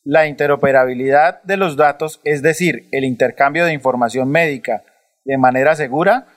la 0.06 0.28
interoperabilidad 0.28 1.42
de 1.44 1.58
los 1.58 1.76
datos, 1.76 2.22
es 2.24 2.42
decir, 2.42 2.88
el 2.92 3.04
intercambio 3.04 3.66
de 3.66 3.74
información 3.74 4.30
médica 4.30 4.84
de 5.26 5.38
manera 5.38 5.76
segura, 5.76 6.28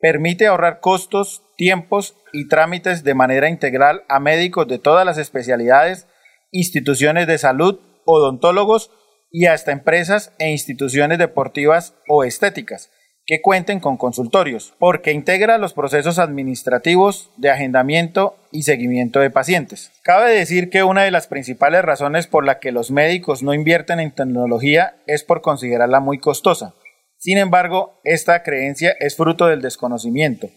permite 0.00 0.46
ahorrar 0.46 0.80
costos, 0.80 1.44
tiempos 1.56 2.16
y 2.32 2.48
trámites 2.48 3.04
de 3.04 3.14
manera 3.14 3.50
integral 3.50 4.02
a 4.08 4.18
médicos 4.18 4.66
de 4.66 4.78
todas 4.78 5.04
las 5.04 5.18
especialidades, 5.18 6.08
instituciones 6.50 7.26
de 7.26 7.36
salud, 7.36 7.78
odontólogos 8.06 8.90
y 9.30 9.46
hasta 9.46 9.72
empresas 9.72 10.32
e 10.38 10.50
instituciones 10.50 11.18
deportivas 11.18 11.94
o 12.08 12.24
estéticas 12.24 12.90
que 13.28 13.42
cuenten 13.42 13.78
con 13.78 13.98
consultorios, 13.98 14.72
porque 14.78 15.12
integra 15.12 15.58
los 15.58 15.74
procesos 15.74 16.18
administrativos 16.18 17.30
de 17.36 17.50
agendamiento 17.50 18.38
y 18.52 18.62
seguimiento 18.62 19.20
de 19.20 19.28
pacientes. 19.28 19.92
Cabe 20.02 20.32
decir 20.32 20.70
que 20.70 20.82
una 20.82 21.02
de 21.02 21.10
las 21.10 21.26
principales 21.26 21.84
razones 21.84 22.26
por 22.26 22.46
la 22.46 22.58
que 22.58 22.72
los 22.72 22.90
médicos 22.90 23.42
no 23.42 23.52
invierten 23.52 24.00
en 24.00 24.12
tecnología 24.12 24.96
es 25.06 25.24
por 25.24 25.42
considerarla 25.42 26.00
muy 26.00 26.18
costosa. 26.18 26.72
Sin 27.18 27.36
embargo, 27.36 28.00
esta 28.02 28.42
creencia 28.42 28.96
es 28.98 29.14
fruto 29.14 29.46
del 29.46 29.60
desconocimiento, 29.60 30.48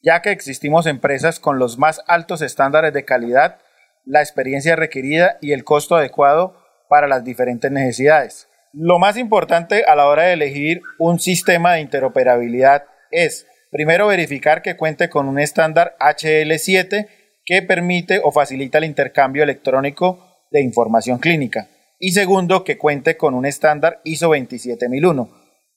ya 0.00 0.22
que 0.22 0.30
existimos 0.30 0.86
empresas 0.86 1.40
con 1.40 1.58
los 1.58 1.78
más 1.78 2.00
altos 2.06 2.42
estándares 2.42 2.92
de 2.92 3.04
calidad, 3.04 3.58
la 4.04 4.20
experiencia 4.20 4.76
requerida 4.76 5.36
y 5.40 5.50
el 5.50 5.64
costo 5.64 5.96
adecuado 5.96 6.54
para 6.88 7.08
las 7.08 7.24
diferentes 7.24 7.72
necesidades. 7.72 8.49
Lo 8.72 9.00
más 9.00 9.16
importante 9.16 9.84
a 9.84 9.96
la 9.96 10.06
hora 10.06 10.24
de 10.24 10.34
elegir 10.34 10.82
un 10.98 11.18
sistema 11.18 11.74
de 11.74 11.80
interoperabilidad 11.80 12.84
es, 13.10 13.46
primero, 13.72 14.06
verificar 14.06 14.62
que 14.62 14.76
cuente 14.76 15.10
con 15.10 15.26
un 15.26 15.40
estándar 15.40 15.96
HL7 15.98 17.08
que 17.44 17.62
permite 17.62 18.20
o 18.22 18.30
facilita 18.30 18.78
el 18.78 18.84
intercambio 18.84 19.42
electrónico 19.42 20.46
de 20.52 20.62
información 20.62 21.18
clínica. 21.18 21.68
Y 21.98 22.12
segundo, 22.12 22.62
que 22.62 22.78
cuente 22.78 23.16
con 23.16 23.34
un 23.34 23.44
estándar 23.44 24.00
ISO 24.04 24.28
27001, 24.28 25.28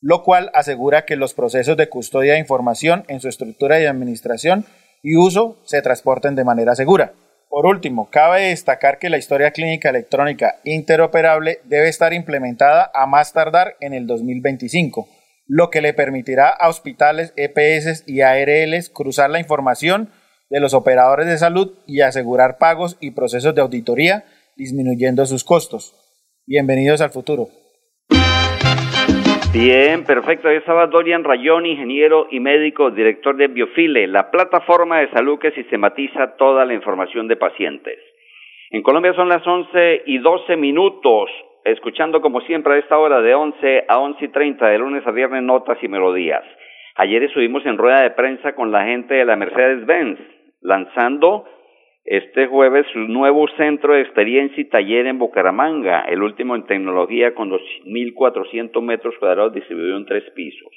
lo 0.01 0.23
cual 0.23 0.51
asegura 0.53 1.05
que 1.05 1.15
los 1.15 1.33
procesos 1.33 1.75
de 1.75 1.89
custodia 1.89 2.33
de 2.33 2.39
información 2.39 3.05
en 3.07 3.21
su 3.21 3.27
estructura 3.27 3.77
de 3.77 3.88
administración 3.88 4.65
y 5.01 5.17
uso 5.17 5.57
se 5.65 5.81
transporten 5.81 6.35
de 6.35 6.43
manera 6.43 6.75
segura. 6.75 7.13
Por 7.53 7.67
último, 7.67 8.10
cabe 8.10 8.48
destacar 8.48 8.98
que 8.98 9.12
la 9.12 9.19
historia 9.19 9.51
clínica 9.51 9.91
electrónica 9.91 10.60
interoperable 10.63 11.60
debe 11.65 11.88
estar 11.88 12.12
implementada 12.12 12.89
a 12.95 13.05
más 13.05 13.31
tardar 13.31 13.75
en 13.79 13.93
el 13.93 14.07
2025, 14.07 15.07
lo 15.45 15.69
que 15.69 15.83
le 15.83 15.93
permitirá 15.93 16.50
a 16.50 16.67
hospitales, 16.67 17.31
EPS 17.36 18.05
y 18.07 18.22
ARLs 18.22 18.89
cruzar 18.89 19.29
la 19.29 19.38
información 19.38 20.10
de 20.50 20.62
los 20.62 20.74
operadores 20.74 21.27
de 21.27 21.38
salud 21.38 21.77
y 21.86 22.01
asegurar 22.01 22.57
pagos 22.57 22.98
y 23.00 23.12
procesos 23.12 23.53
de 23.53 23.62
auditoría, 23.62 24.25
disminuyendo 24.57 25.24
sus 25.27 25.43
costos. 25.43 25.93
Bienvenidos 26.48 27.01
al 27.01 27.12
futuro. 27.12 27.50
Bien, 29.53 30.03
perfecto. 30.03 30.48
Ahí 30.48 30.55
estaba 30.55 30.88
Dorian 30.88 31.24
Rayón, 31.24 31.67
ingeniero 31.67 32.25
y 32.31 32.39
médico, 32.39 32.89
director 32.89 33.36
de 33.36 33.50
Biofile, 33.50 34.07
la 34.07 34.31
plataforma 34.31 34.98
de 34.98 35.12
salud 35.12 35.38
que 35.38 35.51
sistematiza 35.51 36.38
toda 36.38 36.65
la 36.65 36.74
información 36.74 37.27
de 37.27 37.36
pacientes. 37.36 38.00
En 38.72 38.81
Colombia 38.81 39.13
son 39.13 39.29
las 39.29 39.45
11 39.45 40.05
y 40.07 40.17
12 40.17 40.57
minutos, 40.57 41.29
escuchando 41.65 42.19
como 42.19 42.41
siempre 42.41 42.74
a 42.74 42.77
esta 42.79 42.98
hora 42.98 43.22
de 43.22 43.36
11 43.36 43.86
a 43.88 44.00
11 44.00 44.25
y 44.25 44.27
30, 44.29 44.69
de 44.69 44.77
lunes 44.79 45.05
a 45.05 45.12
viernes, 45.12 45.43
notas 45.43 45.77
y 45.83 45.88
melodías. 45.88 46.43
Ayer 46.95 47.22
estuvimos 47.22 47.63
en 47.67 47.77
rueda 47.77 48.01
de 48.01 48.10
prensa 48.10 48.55
con 48.55 48.72
la 48.72 48.86
gente 48.86 49.13
de 49.13 49.25
la 49.25 49.36
Mercedes-Benz, 49.36 50.17
lanzando 50.62 51.45
este 52.05 52.48
jueves 52.48 52.86
su 52.91 53.00
nuevo 53.00 53.48
centro 53.55 53.93
de 53.93 54.01
experiencia 54.01 54.60
y 54.60 54.69
taller 54.69 55.07
en 55.07 55.19
Bucaramanga, 55.19 56.01
el 56.01 56.22
último 56.22 56.55
en 56.55 56.65
tecnología 56.65 57.33
con 57.33 57.50
2.400 57.50 58.81
metros 58.81 59.15
cuadrados 59.19 59.53
distribuido 59.53 59.98
en 59.98 60.05
tres 60.05 60.24
pisos. 60.36 60.72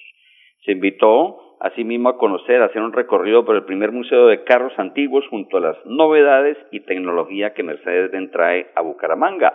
Se 0.65 0.73
invitó 0.73 1.59
asimismo 1.61 2.11
a 2.11 2.19
conocer, 2.19 2.63
a 2.63 2.67
hacer 2.67 2.83
un 2.83 2.93
recorrido 2.93 3.45
por 3.45 3.57
el 3.57 3.65
primer 3.65 3.91
museo 3.91 4.27
de 4.27 4.45
carros 4.45 4.73
antiguos 4.79 5.27
junto 5.29 5.57
a 5.57 5.61
las 5.61 5.77
novedades 5.87 6.59
y 6.71 6.81
tecnología 6.81 7.55
que 7.55 7.63
Mercedes-Benz 7.63 8.31
trae 8.31 8.67
a 8.75 8.83
Bucaramanga. 8.83 9.55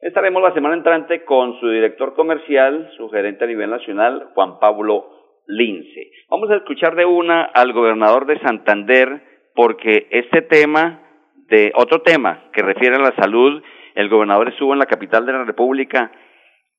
Estaremos 0.00 0.42
la 0.42 0.54
semana 0.54 0.74
entrante 0.74 1.24
con 1.24 1.58
su 1.60 1.68
director 1.68 2.14
comercial, 2.14 2.90
su 2.96 3.08
gerente 3.10 3.44
a 3.44 3.48
nivel 3.48 3.70
nacional, 3.70 4.30
Juan 4.34 4.58
Pablo 4.58 5.06
Lince. 5.46 6.10
Vamos 6.28 6.50
a 6.50 6.56
escuchar 6.56 6.96
de 6.96 7.04
una 7.04 7.44
al 7.44 7.72
gobernador 7.72 8.26
de 8.26 8.38
Santander, 8.40 9.35
porque 9.56 10.06
este 10.10 10.42
tema, 10.42 11.00
de 11.48 11.72
otro 11.74 12.02
tema 12.02 12.44
que 12.52 12.62
refiere 12.62 12.96
a 12.96 13.00
la 13.00 13.16
salud, 13.16 13.62
el 13.94 14.08
gobernador 14.08 14.48
estuvo 14.48 14.72
en 14.72 14.78
la 14.78 14.86
capital 14.86 15.26
de 15.26 15.32
la 15.32 15.44
República 15.44 16.12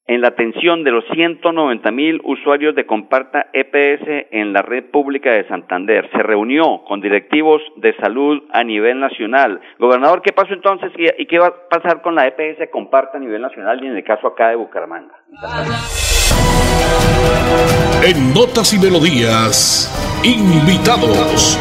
en 0.08 0.22
la 0.22 0.30
atención 0.30 0.84
de 0.86 0.92
los 0.92 1.04
190 1.14 1.92
mil 1.92 2.22
usuarios 2.24 2.74
de 2.76 2.86
Comparta 2.86 3.48
EPS 3.52 4.28
en 4.32 4.54
la 4.54 4.62
red 4.62 4.86
pública 4.86 5.32
de 5.32 5.46
Santander. 5.50 6.10
Se 6.14 6.24
reunió 6.24 6.84
con 6.88 7.02
directivos 7.02 7.62
de 7.76 7.94
salud 7.98 8.42
a 8.52 8.64
nivel 8.64 9.02
nacional. 9.02 9.60
Gobernador, 9.80 10.22
¿qué 10.22 10.32
pasó 10.32 10.54
entonces 10.54 10.92
y, 10.96 11.26
qué 11.26 11.40
va 11.40 11.48
a 11.48 11.70
pasar 11.70 12.02
con 12.02 12.16
la 12.16 12.26
EPS 12.26 12.70
Comparta 12.72 13.18
a 13.18 13.20
nivel 13.20 13.42
nacional 13.42 13.84
y 13.84 13.88
en 13.88 13.98
el 13.98 14.04
caso 14.04 14.28
acá 14.28 14.50
de 14.50 14.56
Bucaramanga? 14.56 15.14
En 18.06 18.34
Notas 18.34 18.74
y 18.74 18.80
Melodías, 18.80 19.92
invitados. 20.24 21.58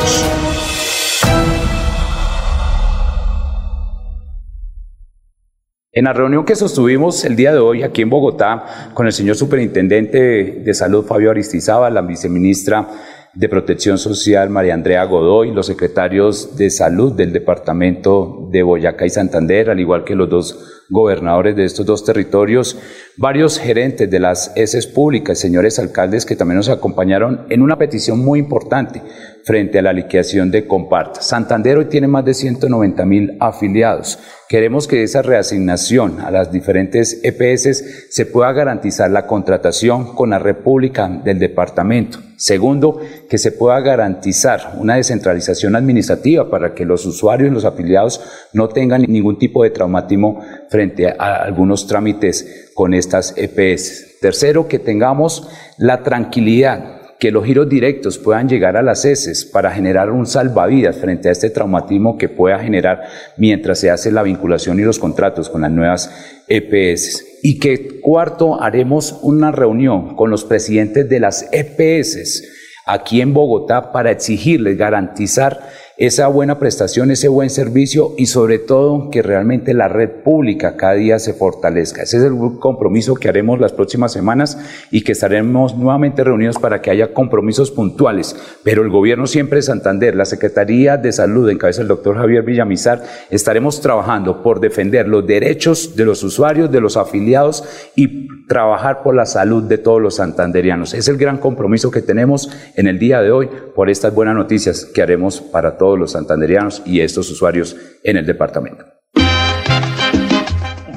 En 5.96 6.04
la 6.04 6.12
reunión 6.12 6.44
que 6.44 6.54
sostuvimos 6.54 7.24
el 7.24 7.36
día 7.36 7.54
de 7.54 7.58
hoy 7.58 7.82
aquí 7.82 8.02
en 8.02 8.10
Bogotá 8.10 8.90
con 8.92 9.06
el 9.06 9.14
señor 9.14 9.34
Superintendente 9.34 10.60
de 10.62 10.74
Salud 10.74 11.06
Fabio 11.06 11.30
Aristizábal, 11.30 11.94
la 11.94 12.02
viceministra 12.02 12.86
de 13.32 13.48
Protección 13.48 13.96
Social 13.96 14.50
María 14.50 14.74
Andrea 14.74 15.04
Godoy, 15.04 15.52
los 15.52 15.64
secretarios 15.64 16.54
de 16.54 16.68
Salud 16.68 17.14
del 17.14 17.32
Departamento 17.32 18.46
de 18.52 18.62
Boyacá 18.62 19.06
y 19.06 19.08
Santander, 19.08 19.70
al 19.70 19.80
igual 19.80 20.04
que 20.04 20.14
los 20.14 20.28
dos 20.28 20.75
gobernadores 20.88 21.56
de 21.56 21.64
estos 21.64 21.84
dos 21.84 22.04
territorios, 22.04 22.78
varios 23.16 23.58
gerentes 23.58 24.10
de 24.10 24.20
las 24.20 24.52
ESES 24.54 24.86
públicas, 24.86 25.38
señores 25.38 25.78
alcaldes 25.78 26.24
que 26.24 26.36
también 26.36 26.56
nos 26.56 26.68
acompañaron 26.68 27.46
en 27.50 27.62
una 27.62 27.76
petición 27.76 28.24
muy 28.24 28.38
importante 28.38 29.02
frente 29.44 29.78
a 29.78 29.82
la 29.82 29.92
liquidación 29.92 30.50
de 30.50 30.66
Comparta. 30.66 31.22
Santander 31.22 31.78
hoy 31.78 31.86
tiene 31.86 32.08
más 32.08 32.24
de 32.24 32.34
190 32.34 33.04
mil 33.06 33.36
afiliados. 33.40 34.18
Queremos 34.48 34.86
que 34.86 35.02
esa 35.02 35.22
reasignación 35.22 36.20
a 36.20 36.30
las 36.30 36.52
diferentes 36.52 37.20
EPS 37.22 38.08
se 38.10 38.26
pueda 38.26 38.52
garantizar 38.52 39.10
la 39.10 39.26
contratación 39.26 40.14
con 40.14 40.30
la 40.30 40.38
República 40.38 41.08
del 41.08 41.38
departamento 41.38 42.18
Segundo, 42.36 43.00
que 43.30 43.38
se 43.38 43.50
pueda 43.50 43.80
garantizar 43.80 44.74
una 44.78 44.96
descentralización 44.96 45.74
administrativa 45.74 46.50
para 46.50 46.74
que 46.74 46.84
los 46.84 47.06
usuarios 47.06 47.50
y 47.50 47.54
los 47.54 47.64
afiliados 47.64 48.20
no 48.52 48.68
tengan 48.68 49.02
ningún 49.08 49.38
tipo 49.38 49.62
de 49.62 49.70
traumatismo 49.70 50.44
frente 50.68 50.75
a 51.18 51.36
algunos 51.36 51.86
trámites 51.86 52.70
con 52.74 52.94
estas 52.94 53.34
EPS. 53.36 54.18
Tercero, 54.20 54.68
que 54.68 54.78
tengamos 54.78 55.48
la 55.78 56.02
tranquilidad 56.02 56.96
que 57.18 57.30
los 57.30 57.44
giros 57.44 57.68
directos 57.68 58.18
puedan 58.18 58.48
llegar 58.48 58.76
a 58.76 58.82
las 58.82 59.04
heces 59.04 59.44
para 59.44 59.70
generar 59.70 60.10
un 60.10 60.26
salvavidas 60.26 60.96
frente 60.96 61.28
a 61.28 61.32
este 61.32 61.50
traumatismo 61.50 62.18
que 62.18 62.28
pueda 62.28 62.58
generar 62.58 63.04
mientras 63.38 63.78
se 63.78 63.90
hace 63.90 64.12
la 64.12 64.22
vinculación 64.22 64.78
y 64.78 64.82
los 64.82 64.98
contratos 64.98 65.48
con 65.48 65.62
las 65.62 65.70
nuevas 65.70 66.10
EPS. 66.46 67.24
Y 67.42 67.58
que 67.58 68.00
cuarto, 68.00 68.60
haremos 68.60 69.18
una 69.22 69.50
reunión 69.50 70.14
con 70.14 70.30
los 70.30 70.44
presidentes 70.44 71.08
de 71.08 71.20
las 71.20 71.48
EPS 71.52 72.42
aquí 72.86 73.20
en 73.20 73.34
Bogotá 73.34 73.92
para 73.92 74.10
exigirles 74.10 74.78
garantizar 74.78 75.58
esa 75.98 76.28
buena 76.28 76.58
prestación, 76.58 77.10
ese 77.10 77.28
buen 77.28 77.48
servicio 77.48 78.12
y 78.18 78.26
sobre 78.26 78.58
todo 78.58 79.08
que 79.10 79.22
realmente 79.22 79.72
la 79.72 79.88
red 79.88 80.10
pública 80.22 80.76
cada 80.76 80.92
día 80.92 81.18
se 81.18 81.32
fortalezca. 81.32 82.02
Ese 82.02 82.18
es 82.18 82.24
el 82.24 82.34
compromiso 82.60 83.14
que 83.14 83.30
haremos 83.30 83.58
las 83.60 83.72
próximas 83.72 84.12
semanas 84.12 84.58
y 84.90 85.04
que 85.04 85.12
estaremos 85.12 85.74
nuevamente 85.74 86.22
reunidos 86.22 86.58
para 86.58 86.82
que 86.82 86.90
haya 86.90 87.14
compromisos 87.14 87.70
puntuales. 87.70 88.36
Pero 88.62 88.82
el 88.82 88.90
gobierno 88.90 89.26
siempre 89.26 89.56
de 89.56 89.62
Santander, 89.62 90.14
la 90.14 90.26
Secretaría 90.26 90.98
de 90.98 91.12
Salud 91.12 91.48
en 91.48 91.56
cabeza 91.56 91.80
del 91.80 91.88
doctor 91.88 92.16
Javier 92.16 92.42
Villamizar, 92.42 93.02
estaremos 93.30 93.80
trabajando 93.80 94.42
por 94.42 94.60
defender 94.60 95.08
los 95.08 95.26
derechos 95.26 95.96
de 95.96 96.04
los 96.04 96.22
usuarios, 96.22 96.70
de 96.70 96.82
los 96.82 96.98
afiliados 96.98 97.64
y 97.94 98.44
trabajar 98.48 99.02
por 99.02 99.14
la 99.14 99.24
salud 99.24 99.62
de 99.62 99.78
todos 99.78 100.02
los 100.02 100.16
santanderianos. 100.16 100.92
Es 100.92 101.08
el 101.08 101.16
gran 101.16 101.38
compromiso 101.38 101.90
que 101.90 102.02
tenemos 102.02 102.50
en 102.76 102.86
el 102.86 102.98
día 102.98 103.22
de 103.22 103.30
hoy 103.30 103.48
por 103.74 103.88
estas 103.88 104.14
buenas 104.14 104.34
noticias 104.34 104.84
que 104.84 105.00
haremos 105.00 105.40
para 105.40 105.78
todos 105.78 105.85
los 105.94 106.12
santanderianos 106.12 106.82
y 106.84 107.00
estos 107.00 107.30
usuarios 107.30 108.00
en 108.02 108.16
el 108.16 108.26
departamento. 108.26 108.84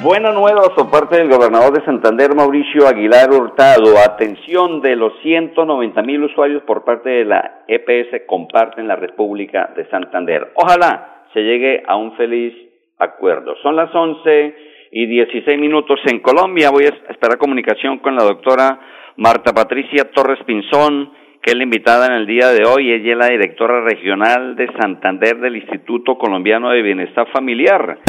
Buena 0.02 0.32
nueva 0.32 0.74
por 0.74 0.90
parte 0.90 1.18
del 1.18 1.30
gobernador 1.30 1.74
de 1.74 1.84
Santander, 1.84 2.34
Mauricio 2.34 2.88
Aguilar 2.88 3.32
Hurtado. 3.32 3.98
Atención 3.98 4.82
de 4.82 4.96
los 4.96 5.12
190 5.22 6.02
mil 6.04 6.24
usuarios 6.24 6.64
por 6.64 6.86
parte 6.86 7.10
de 7.10 7.26
la 7.26 7.66
EPS 7.68 8.22
comparten 8.26 8.88
la 8.88 8.96
República 8.96 9.74
de 9.76 9.90
Santander. 9.90 10.54
Ojalá 10.56 11.26
se 11.34 11.42
llegue 11.42 11.84
a 11.86 11.98
un 11.98 12.16
feliz 12.16 12.54
acuerdo. 12.98 13.56
Son 13.62 13.76
las 13.76 13.94
11 13.94 14.56
y 14.94 15.06
16 15.06 15.60
minutos 15.60 16.00
en 16.06 16.22
Colombia. 16.22 16.70
Voy 16.72 16.86
a 16.86 17.12
esperar 17.12 17.38
comunicación 17.38 18.00
con 18.00 18.16
la 18.16 18.24
doctora 18.24 18.80
Marta 19.18 19.54
Patricia 19.54 20.10
Torres 20.12 20.40
Pinzón, 20.46 21.12
que 21.42 21.52
es 21.52 21.58
la 21.58 21.64
invitada 21.64 22.08
en 22.08 22.14
el 22.14 22.26
día 22.26 22.50
de 22.50 22.66
hoy. 22.66 22.92
Ella 22.92 23.12
es 23.14 23.18
la 23.18 23.28
directora 23.28 23.82
regional 23.82 24.56
de 24.56 24.68
Santander 24.80 25.40
del 25.40 25.58
Instituto 25.58 26.18
Colombiano 26.18 26.70
de 26.70 26.82
Bienestar 26.82 27.28
Familiar. 27.32 28.00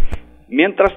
Mientras 0.49 0.97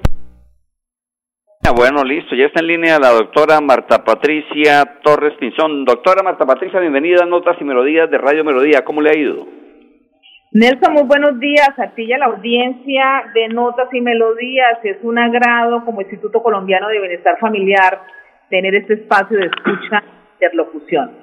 bueno, 1.76 2.04
listo, 2.04 2.36
ya 2.36 2.46
está 2.46 2.60
en 2.60 2.68
línea 2.68 3.00
la 3.00 3.10
doctora 3.10 3.60
Marta 3.60 4.04
Patricia 4.04 5.00
Torres 5.02 5.34
Pinzón. 5.40 5.86
Doctora 5.86 6.22
Marta 6.22 6.46
Patricia, 6.46 6.80
bienvenida 6.80 7.24
a 7.24 7.26
Notas 7.26 7.58
y 7.60 7.64
Melodías 7.64 8.12
de 8.12 8.18
Radio 8.20 8.44
Melodía. 8.44 8.84
¿Cómo 8.84 9.02
le 9.02 9.10
ha 9.10 9.18
ido? 9.18 9.48
Nelson, 10.52 10.94
muy 10.94 11.04
buenos 11.04 11.40
días 11.40 11.72
a 11.78 11.96
ti 11.96 12.06
la 12.06 12.26
audiencia 12.26 13.24
de 13.34 13.48
Notas 13.48 13.88
y 13.92 14.02
Melodías. 14.02 14.78
Es 14.84 14.98
un 15.02 15.18
agrado 15.18 15.84
como 15.84 16.02
Instituto 16.02 16.44
Colombiano 16.44 16.90
de 16.90 17.00
Bienestar 17.00 17.40
Familiar 17.40 18.02
tener 18.50 18.76
este 18.76 18.94
espacio 18.94 19.38
de 19.38 19.48
escucha 19.48 20.04
interlocución. 20.34 21.23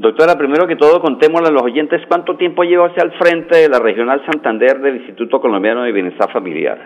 Doctora, 0.00 0.38
primero 0.38 0.68
que 0.68 0.76
todo, 0.76 1.00
contémosle 1.00 1.48
a 1.48 1.50
los 1.50 1.64
oyentes 1.64 2.00
cuánto 2.06 2.36
tiempo 2.36 2.62
lleva 2.62 2.86
hacia 2.86 3.02
el 3.02 3.10
frente 3.18 3.58
de 3.58 3.68
la 3.68 3.80
Regional 3.80 4.24
Santander 4.30 4.78
del 4.78 4.98
Instituto 4.98 5.40
Colombiano 5.40 5.82
de 5.82 5.90
Bienestar 5.90 6.30
Familiar. 6.32 6.78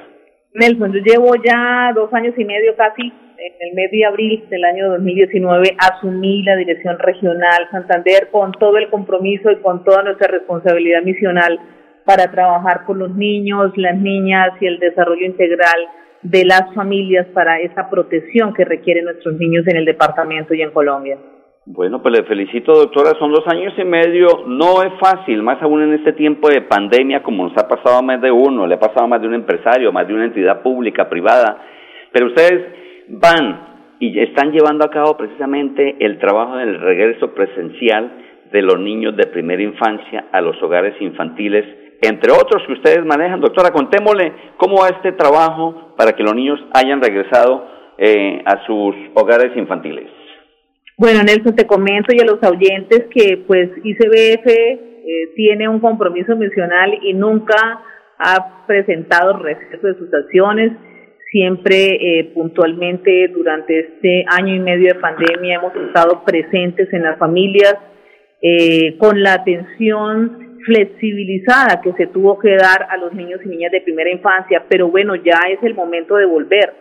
Nelson, 0.54 0.94
yo 0.94 1.00
llevo 1.00 1.34
ya 1.36 1.92
dos 1.94 2.10
años 2.14 2.32
y 2.38 2.44
medio 2.46 2.74
casi, 2.74 3.02
en 3.02 3.68
el 3.68 3.74
mes 3.74 3.90
de 3.90 4.06
abril 4.06 4.44
del 4.48 4.64
año 4.64 4.88
2019 4.92 5.76
asumí 5.76 6.42
la 6.42 6.56
Dirección 6.56 6.98
Regional 6.98 7.68
Santander 7.70 8.28
con 8.32 8.50
todo 8.52 8.78
el 8.78 8.88
compromiso 8.88 9.50
y 9.50 9.56
con 9.56 9.84
toda 9.84 10.02
nuestra 10.04 10.28
responsabilidad 10.28 11.02
misional 11.02 11.60
para 12.06 12.30
trabajar 12.30 12.86
por 12.86 12.96
los 12.96 13.14
niños, 13.14 13.72
las 13.76 13.98
niñas 13.98 14.52
y 14.58 14.64
el 14.64 14.78
desarrollo 14.78 15.26
integral 15.26 15.86
de 16.22 16.46
las 16.46 16.74
familias 16.74 17.26
para 17.34 17.60
esa 17.60 17.90
protección 17.90 18.54
que 18.54 18.64
requieren 18.64 19.04
nuestros 19.04 19.34
niños 19.34 19.66
en 19.66 19.76
el 19.76 19.84
departamento 19.84 20.54
y 20.54 20.62
en 20.62 20.70
Colombia. 20.70 21.18
Bueno, 21.64 22.02
pues 22.02 22.18
le 22.18 22.24
felicito, 22.24 22.72
doctora. 22.72 23.12
Son 23.20 23.30
dos 23.30 23.46
años 23.46 23.72
y 23.78 23.84
medio. 23.84 24.44
No 24.48 24.82
es 24.82 24.92
fácil, 24.98 25.42
más 25.44 25.62
aún 25.62 25.82
en 25.82 25.92
este 25.94 26.12
tiempo 26.12 26.48
de 26.48 26.62
pandemia, 26.62 27.22
como 27.22 27.44
nos 27.48 27.56
ha 27.56 27.68
pasado 27.68 27.98
a 27.98 28.02
más 28.02 28.20
de 28.20 28.32
uno, 28.32 28.66
le 28.66 28.74
ha 28.74 28.80
pasado 28.80 29.04
a 29.04 29.08
más 29.08 29.20
de 29.20 29.28
un 29.28 29.34
empresario, 29.34 29.92
más 29.92 30.08
de 30.08 30.14
una 30.14 30.24
entidad 30.24 30.62
pública, 30.62 31.08
privada. 31.08 31.62
Pero 32.10 32.26
ustedes 32.26 32.66
van 33.10 33.94
y 34.00 34.18
están 34.18 34.50
llevando 34.50 34.84
a 34.84 34.90
cabo 34.90 35.16
precisamente 35.16 35.98
el 36.00 36.18
trabajo 36.18 36.56
del 36.56 36.80
regreso 36.80 37.32
presencial 37.32 38.10
de 38.50 38.62
los 38.62 38.80
niños 38.80 39.16
de 39.16 39.28
primera 39.28 39.62
infancia 39.62 40.24
a 40.32 40.40
los 40.40 40.60
hogares 40.64 41.00
infantiles, 41.00 41.64
entre 42.02 42.32
otros 42.32 42.64
que 42.66 42.72
ustedes 42.72 43.04
manejan. 43.04 43.40
Doctora, 43.40 43.70
contémosle 43.70 44.32
cómo 44.56 44.80
va 44.80 44.88
este 44.88 45.12
trabajo 45.12 45.94
para 45.96 46.14
que 46.14 46.24
los 46.24 46.34
niños 46.34 46.58
hayan 46.74 47.00
regresado 47.00 47.68
eh, 47.98 48.42
a 48.44 48.66
sus 48.66 48.96
hogares 49.14 49.56
infantiles. 49.56 50.21
Bueno, 50.98 51.22
Nelson, 51.22 51.56
te 51.56 51.66
comento 51.66 52.14
y 52.14 52.20
a 52.20 52.24
los 52.26 52.38
oyentes 52.42 53.06
que 53.10 53.38
pues 53.46 53.70
ICBF 53.82 54.46
eh, 54.46 55.32
tiene 55.34 55.68
un 55.68 55.80
compromiso 55.80 56.36
misional 56.36 56.98
y 57.02 57.14
nunca 57.14 57.82
ha 58.18 58.66
presentado 58.66 59.38
receso 59.38 59.86
de 59.86 59.94
sus 59.94 60.12
acciones. 60.12 60.72
Siempre 61.30 61.96
eh, 62.18 62.24
puntualmente 62.34 63.28
durante 63.28 63.80
este 63.80 64.24
año 64.28 64.54
y 64.54 64.60
medio 64.60 64.92
de 64.92 65.00
pandemia 65.00 65.56
hemos 65.56 65.74
estado 65.76 66.22
presentes 66.24 66.92
en 66.92 67.02
las 67.04 67.18
familias 67.18 67.74
eh, 68.42 68.98
con 68.98 69.22
la 69.22 69.34
atención 69.34 70.58
flexibilizada 70.66 71.80
que 71.82 71.92
se 71.94 72.06
tuvo 72.08 72.38
que 72.38 72.54
dar 72.54 72.86
a 72.90 72.98
los 72.98 73.14
niños 73.14 73.40
y 73.44 73.48
niñas 73.48 73.72
de 73.72 73.80
primera 73.80 74.10
infancia, 74.10 74.64
pero 74.68 74.88
bueno, 74.88 75.14
ya 75.16 75.40
es 75.48 75.58
el 75.62 75.74
momento 75.74 76.16
de 76.16 76.26
volver. 76.26 76.72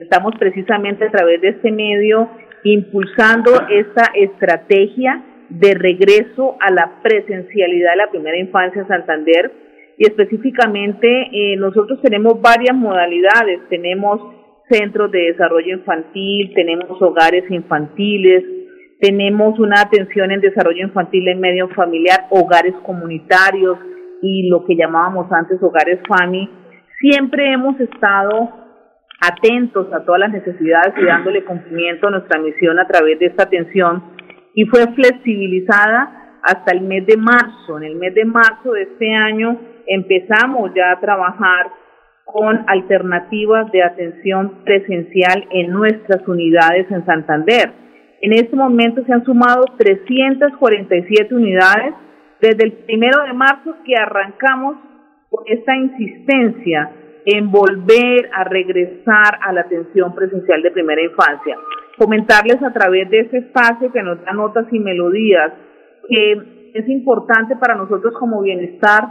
Estamos 0.00 0.34
precisamente 0.38 1.06
a 1.06 1.10
través 1.10 1.40
de 1.40 1.50
este 1.50 1.70
medio 1.70 2.28
impulsando 2.64 3.52
esta 3.68 4.10
estrategia 4.14 5.22
de 5.48 5.74
regreso 5.74 6.56
a 6.60 6.72
la 6.72 7.02
presencialidad 7.02 7.92
de 7.92 7.96
la 7.96 8.10
primera 8.10 8.38
infancia 8.38 8.82
en 8.82 8.88
Santander 8.88 9.52
y 9.98 10.06
específicamente 10.06 11.28
eh, 11.32 11.56
nosotros 11.56 12.00
tenemos 12.00 12.40
varias 12.40 12.74
modalidades, 12.74 13.60
tenemos 13.68 14.20
centros 14.70 15.10
de 15.10 15.32
desarrollo 15.32 15.76
infantil, 15.76 16.52
tenemos 16.54 17.00
hogares 17.02 17.44
infantiles, 17.50 18.44
tenemos 19.00 19.58
una 19.58 19.82
atención 19.82 20.30
en 20.30 20.40
desarrollo 20.40 20.86
infantil 20.86 21.28
en 21.28 21.40
medio 21.40 21.68
familiar, 21.70 22.26
hogares 22.30 22.74
comunitarios 22.84 23.78
y 24.22 24.48
lo 24.48 24.64
que 24.64 24.76
llamábamos 24.76 25.30
antes 25.32 25.62
hogares 25.62 25.98
FAMI. 26.08 26.48
Siempre 27.00 27.52
hemos 27.52 27.78
estado 27.80 28.61
atentos 29.22 29.86
a 29.92 30.04
todas 30.04 30.20
las 30.20 30.32
necesidades 30.32 30.94
y 31.00 31.04
dándole 31.04 31.44
cumplimiento 31.44 32.08
a 32.08 32.10
nuestra 32.10 32.40
misión 32.40 32.78
a 32.80 32.86
través 32.88 33.20
de 33.20 33.26
esta 33.26 33.44
atención 33.44 34.02
y 34.54 34.64
fue 34.66 34.84
flexibilizada 34.94 36.40
hasta 36.42 36.72
el 36.74 36.80
mes 36.82 37.06
de 37.06 37.16
marzo. 37.16 37.78
En 37.78 37.84
el 37.84 37.94
mes 37.96 38.14
de 38.14 38.24
marzo 38.24 38.72
de 38.72 38.82
este 38.82 39.14
año 39.14 39.60
empezamos 39.86 40.72
ya 40.74 40.90
a 40.90 41.00
trabajar 41.00 41.70
con 42.24 42.64
alternativas 42.66 43.70
de 43.70 43.84
atención 43.84 44.64
presencial 44.64 45.46
en 45.50 45.70
nuestras 45.70 46.26
unidades 46.26 46.90
en 46.90 47.04
Santander. 47.06 47.72
En 48.22 48.32
este 48.32 48.56
momento 48.56 49.04
se 49.04 49.12
han 49.12 49.24
sumado 49.24 49.64
347 49.78 51.32
unidades 51.32 51.94
desde 52.40 52.64
el 52.64 52.72
primero 52.72 53.22
de 53.24 53.34
marzo 53.34 53.76
que 53.84 53.94
arrancamos 53.94 54.76
con 55.30 55.44
esta 55.46 55.76
insistencia 55.76 56.90
en 57.24 57.50
volver 57.50 58.30
a 58.32 58.44
regresar 58.44 59.38
a 59.42 59.52
la 59.52 59.62
atención 59.62 60.14
presencial 60.14 60.62
de 60.62 60.70
primera 60.70 61.02
infancia. 61.02 61.56
Comentarles 61.98 62.62
a 62.62 62.72
través 62.72 63.08
de 63.10 63.20
ese 63.20 63.38
espacio 63.38 63.92
que 63.92 64.02
nos 64.02 64.22
da 64.24 64.32
notas 64.32 64.66
y 64.72 64.78
melodías 64.78 65.52
que 66.08 66.70
es 66.74 66.88
importante 66.88 67.56
para 67.56 67.74
nosotros 67.74 68.14
como 68.18 68.42
bienestar 68.42 69.04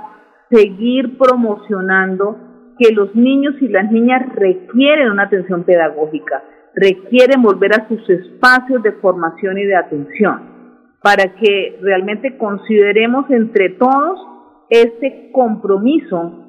seguir 0.50 1.17
promocionando 1.17 2.38
que 2.78 2.93
los 2.93 3.15
niños 3.15 3.56
y 3.62 3.67
las 3.67 3.91
niñas 3.91 4.24
requieren 4.36 5.12
una 5.12 5.24
atención 5.24 5.63
pedagógica, 5.63 6.43
requieren 6.76 7.41
volver 7.41 7.74
a 7.74 7.88
sus 7.88 8.10
espacios 8.10 8.82
de 8.84 8.93
formación 8.93 9.58
y 9.58 9.65
de 9.65 9.76
atención, 9.76 10.41
para 11.02 11.36
que 11.36 11.78
realmente 11.82 12.38
consideremos 12.38 13.30
entre 13.30 13.69
todos 13.69 14.19
este 14.69 15.30
compromiso 15.32 16.40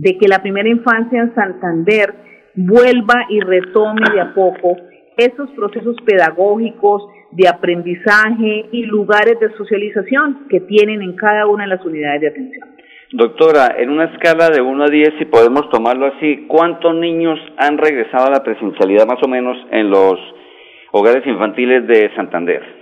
de 0.00 0.16
que 0.16 0.28
la 0.28 0.38
primera 0.38 0.68
infancia 0.68 1.20
en 1.20 1.34
Santander 1.34 2.14
vuelva 2.54 3.26
y 3.28 3.40
retome 3.40 4.00
de 4.14 4.20
a 4.20 4.34
poco 4.34 4.76
esos 5.16 5.50
procesos 5.50 5.96
pedagógicos 6.06 7.02
de 7.32 7.46
aprendizaje 7.46 8.66
y 8.72 8.84
lugares 8.84 9.38
de 9.38 9.52
socialización 9.58 10.46
que 10.48 10.60
tienen 10.60 11.02
en 11.02 11.14
cada 11.16 11.46
una 11.46 11.64
de 11.64 11.70
las 11.70 11.84
unidades 11.84 12.22
de 12.22 12.28
atención. 12.28 12.68
Doctora, 13.12 13.74
en 13.76 13.90
una 13.90 14.04
escala 14.04 14.48
de 14.48 14.62
1 14.62 14.84
a 14.84 14.88
10, 14.88 15.14
si 15.18 15.26
podemos 15.26 15.68
tomarlo 15.68 16.06
así, 16.06 16.46
¿cuántos 16.48 16.94
niños 16.94 17.38
han 17.58 17.76
regresado 17.76 18.28
a 18.28 18.30
la 18.30 18.42
presencialidad 18.42 19.06
más 19.06 19.22
o 19.22 19.28
menos 19.28 19.58
en 19.70 19.90
los 19.90 20.18
hogares 20.92 21.26
infantiles 21.26 21.86
de 21.86 22.10
Santander? 22.16 22.79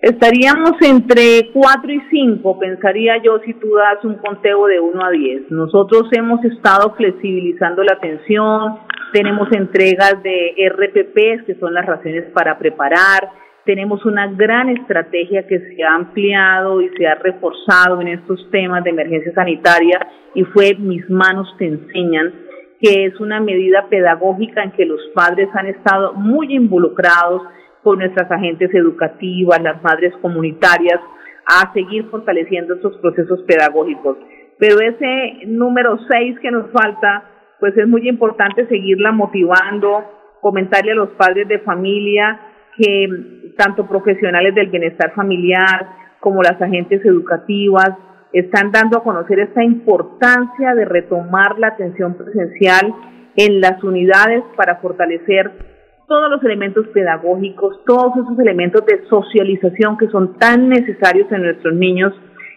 Estaríamos 0.00 0.72
entre 0.80 1.50
4 1.52 1.92
y 1.92 2.00
5, 2.10 2.58
pensaría 2.58 3.22
yo, 3.22 3.38
si 3.44 3.52
tú 3.52 3.74
das 3.74 4.02
un 4.02 4.14
conteo 4.14 4.66
de 4.66 4.80
1 4.80 5.04
a 5.04 5.10
10. 5.10 5.50
Nosotros 5.50 6.08
hemos 6.12 6.42
estado 6.42 6.94
flexibilizando 6.94 7.84
la 7.84 7.92
atención, 7.92 8.78
tenemos 9.12 9.52
entregas 9.52 10.22
de 10.22 10.54
RPPs, 10.70 11.44
que 11.44 11.54
son 11.60 11.74
las 11.74 11.84
raciones 11.84 12.24
para 12.32 12.58
preparar, 12.58 13.28
tenemos 13.66 14.06
una 14.06 14.26
gran 14.28 14.70
estrategia 14.70 15.46
que 15.46 15.58
se 15.58 15.84
ha 15.84 15.94
ampliado 15.94 16.80
y 16.80 16.88
se 16.96 17.06
ha 17.06 17.16
reforzado 17.16 18.00
en 18.00 18.08
estos 18.08 18.50
temas 18.50 18.82
de 18.84 18.90
emergencia 18.90 19.34
sanitaria 19.34 20.00
y 20.34 20.44
fue 20.44 20.76
Mis 20.78 21.10
manos 21.10 21.46
te 21.58 21.66
enseñan, 21.66 22.32
que 22.80 23.04
es 23.04 23.20
una 23.20 23.38
medida 23.38 23.86
pedagógica 23.90 24.62
en 24.62 24.72
que 24.72 24.86
los 24.86 25.00
padres 25.14 25.50
han 25.52 25.66
estado 25.66 26.14
muy 26.14 26.54
involucrados 26.54 27.42
con 27.82 27.98
nuestras 27.98 28.30
agentes 28.30 28.72
educativas, 28.74 29.62
las 29.62 29.82
madres 29.82 30.14
comunitarias, 30.20 31.00
a 31.46 31.72
seguir 31.72 32.08
fortaleciendo 32.10 32.74
estos 32.74 32.96
procesos 32.98 33.42
pedagógicos. 33.42 34.18
Pero 34.58 34.78
ese 34.80 35.46
número 35.46 35.98
seis 36.08 36.38
que 36.40 36.50
nos 36.50 36.70
falta, 36.70 37.24
pues 37.58 37.76
es 37.76 37.88
muy 37.88 38.08
importante 38.08 38.66
seguirla 38.68 39.10
motivando, 39.10 40.04
comentarle 40.40 40.92
a 40.92 40.96
los 40.96 41.10
padres 41.10 41.48
de 41.48 41.58
familia 41.60 42.40
que 42.76 43.08
tanto 43.56 43.86
profesionales 43.86 44.54
del 44.54 44.68
bienestar 44.68 45.12
familiar 45.14 45.88
como 46.20 46.42
las 46.42 46.60
agentes 46.60 47.04
educativas 47.04 47.90
están 48.32 48.70
dando 48.70 48.98
a 48.98 49.02
conocer 49.02 49.40
esta 49.40 49.64
importancia 49.64 50.74
de 50.74 50.84
retomar 50.84 51.58
la 51.58 51.68
atención 51.68 52.14
presencial 52.14 52.94
en 53.36 53.60
las 53.60 53.82
unidades 53.82 54.42
para 54.56 54.76
fortalecer 54.76 55.69
todos 56.10 56.28
los 56.28 56.42
elementos 56.42 56.88
pedagógicos, 56.88 57.84
todos 57.86 58.12
esos 58.16 58.36
elementos 58.40 58.84
de 58.84 59.06
socialización 59.08 59.96
que 59.96 60.08
son 60.08 60.36
tan 60.38 60.68
necesarios 60.68 61.30
en 61.30 61.44
nuestros 61.44 61.72
niños 61.72 62.12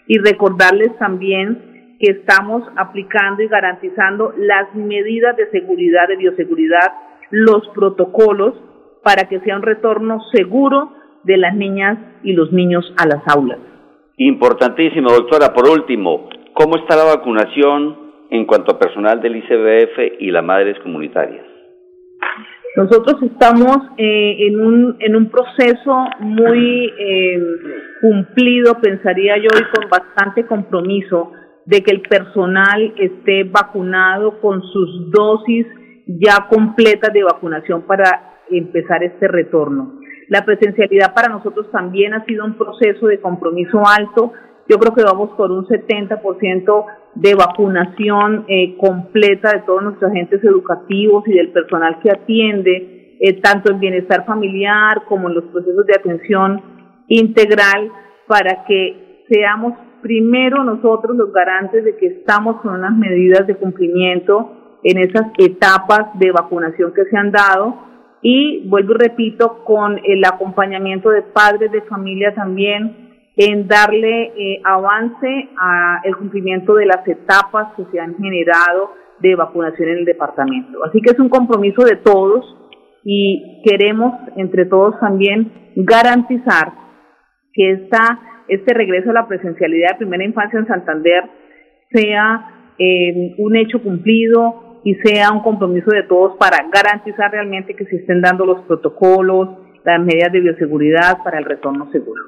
y 0.08 0.18
recordarles 0.18 0.98
también 0.98 1.98
que 2.00 2.14
estamos 2.14 2.64
aplicando 2.76 3.44
y 3.44 3.48
garantizando 3.48 4.34
las 4.38 4.74
medidas 4.74 5.38
de 5.38 5.52
seguridad, 5.52 6.08
de 6.08 6.18
bioseguridad, 6.18 6.94
los 7.30 7.62
protocolos 7.76 8.56
para 9.04 9.30
que 9.30 9.40
sea 9.42 9.56
un 9.56 9.62
retorno 9.62 10.20
seguro 10.34 10.92
de 11.24 11.38
las 11.38 11.56
niñas 11.56 12.00
y 12.24 12.34
los 12.34 12.52
niños 12.52 12.92
a 12.98 13.06
las 13.06 13.22
aulas. 13.28 13.60
Importantísimo, 14.18 15.12
doctora. 15.12 15.54
Por 15.54 15.70
último, 15.70 16.28
¿cómo 16.54 16.78
está 16.78 16.96
la 16.96 17.04
vacunación 17.04 17.98
en 18.32 18.46
cuanto 18.46 18.72
a 18.72 18.80
personal 18.80 19.22
del 19.22 19.36
ICBF 19.36 20.22
y 20.22 20.32
las 20.32 20.44
madres 20.44 20.80
comunitarias? 20.80 21.53
Nosotros 22.76 23.22
estamos 23.22 23.78
eh, 23.98 24.48
en, 24.48 24.60
un, 24.60 24.98
en 25.00 25.16
un 25.16 25.30
proceso 25.30 26.06
muy 26.20 26.92
eh, 26.98 27.40
cumplido, 28.02 28.80
pensaría 28.82 29.38
yo, 29.38 29.50
y 29.54 29.80
con 29.80 29.90
bastante 29.90 30.46
compromiso 30.48 31.32
de 31.66 31.82
que 31.82 31.92
el 31.92 32.02
personal 32.02 32.94
esté 32.98 33.44
vacunado 33.44 34.42
con 34.42 34.62
sus 34.64 35.12
dosis 35.12 35.68
ya 36.08 36.48
completas 36.50 37.14
de 37.14 37.24
vacunación 37.24 37.84
para 37.84 38.40
empezar 38.50 39.04
este 39.04 39.28
retorno. 39.28 40.00
La 40.30 40.44
presencialidad 40.44 41.14
para 41.14 41.30
nosotros 41.30 41.70
también 41.72 42.14
ha 42.14 42.26
sido 42.26 42.44
un 42.44 42.58
proceso 42.58 43.08
de 43.08 43.22
compromiso 43.22 43.84
alto. 43.86 44.34
Yo 44.70 44.78
creo 44.78 44.94
que 44.94 45.04
vamos 45.04 45.32
por 45.32 45.52
un 45.52 45.68
70% 45.68 46.86
de 47.16 47.36
vacunación 47.36 48.46
eh, 48.48 48.78
completa 48.78 49.52
de 49.52 49.62
todos 49.62 49.84
nuestros 49.84 50.12
agentes 50.12 50.44
educativos 50.44 51.28
y 51.28 51.34
del 51.34 51.50
personal 51.50 52.00
que 52.02 52.10
atiende, 52.10 53.18
eh, 53.20 53.42
tanto 53.42 53.72
en 53.72 53.80
bienestar 53.80 54.26
familiar 54.26 55.04
como 55.08 55.28
en 55.28 55.36
los 55.36 55.44
procesos 55.46 55.86
de 55.86 55.94
atención 55.94 56.62
integral, 57.08 57.92
para 58.28 58.64
que 58.66 59.26
seamos 59.30 59.74
primero 60.02 60.64
nosotros 60.64 61.16
los 61.16 61.34
garantes 61.34 61.84
de 61.84 61.98
que 61.98 62.08
estamos 62.08 62.62
con 62.62 62.76
unas 62.76 62.96
medidas 62.96 63.46
de 63.46 63.56
cumplimiento 63.56 64.80
en 64.84 64.98
esas 64.98 65.28
etapas 65.40 66.18
de 66.20 66.32
vacunación 66.32 66.94
que 66.94 67.06
se 67.06 67.18
han 67.18 67.32
dado. 67.32 67.92
Y 68.22 68.68
vuelvo 68.70 68.94
y 68.94 69.10
repito 69.10 69.64
con 69.66 70.00
el 70.04 70.24
acompañamiento 70.24 71.10
de 71.10 71.22
padres 71.22 71.72
de 71.74 71.82
familia 71.82 72.34
también 72.34 73.03
en 73.36 73.68
darle 73.68 74.32
eh, 74.38 74.62
avance 74.64 75.50
al 75.58 76.16
cumplimiento 76.18 76.76
de 76.76 76.86
las 76.86 77.08
etapas 77.08 77.74
que 77.76 77.86
se 77.92 78.00
han 78.00 78.16
generado 78.18 78.92
de 79.20 79.36
vacunación 79.36 79.90
en 79.90 79.98
el 80.00 80.06
departamento. 80.06 80.84
Así 80.86 81.02
que 81.02 81.12
es 81.12 81.20
un 81.20 81.30
compromiso 81.30 81.84
de 81.84 81.96
todos 81.96 82.46
y 83.04 83.62
queremos 83.66 84.14
entre 84.36 84.66
todos 84.66 85.00
también 85.00 85.52
garantizar 85.76 86.74
que 87.54 87.72
esta, 87.72 88.20
este 88.48 88.74
regreso 88.74 89.10
a 89.10 89.14
la 89.14 89.28
presencialidad 89.28 89.92
de 89.92 89.98
primera 89.98 90.24
infancia 90.24 90.60
en 90.60 90.68
Santander 90.68 91.24
sea 91.92 92.74
eh, 92.78 93.36
un 93.38 93.56
hecho 93.56 93.82
cumplido 93.82 94.82
y 94.84 94.96
sea 94.96 95.32
un 95.32 95.42
compromiso 95.42 95.92
de 95.92 96.04
todos 96.04 96.36
para 96.38 96.58
garantizar 96.72 97.32
realmente 97.32 97.76
que 97.76 97.86
se 97.86 97.98
estén 97.98 98.22
dando 98.22 98.46
los 98.46 98.62
protocolos, 98.66 99.50
las 99.84 100.00
medidas 100.00 100.32
de 100.32 100.42
bioseguridad 100.42 101.24
para 101.24 101.40
el 101.40 101.46
retorno 101.46 101.90
seguro. 101.92 102.22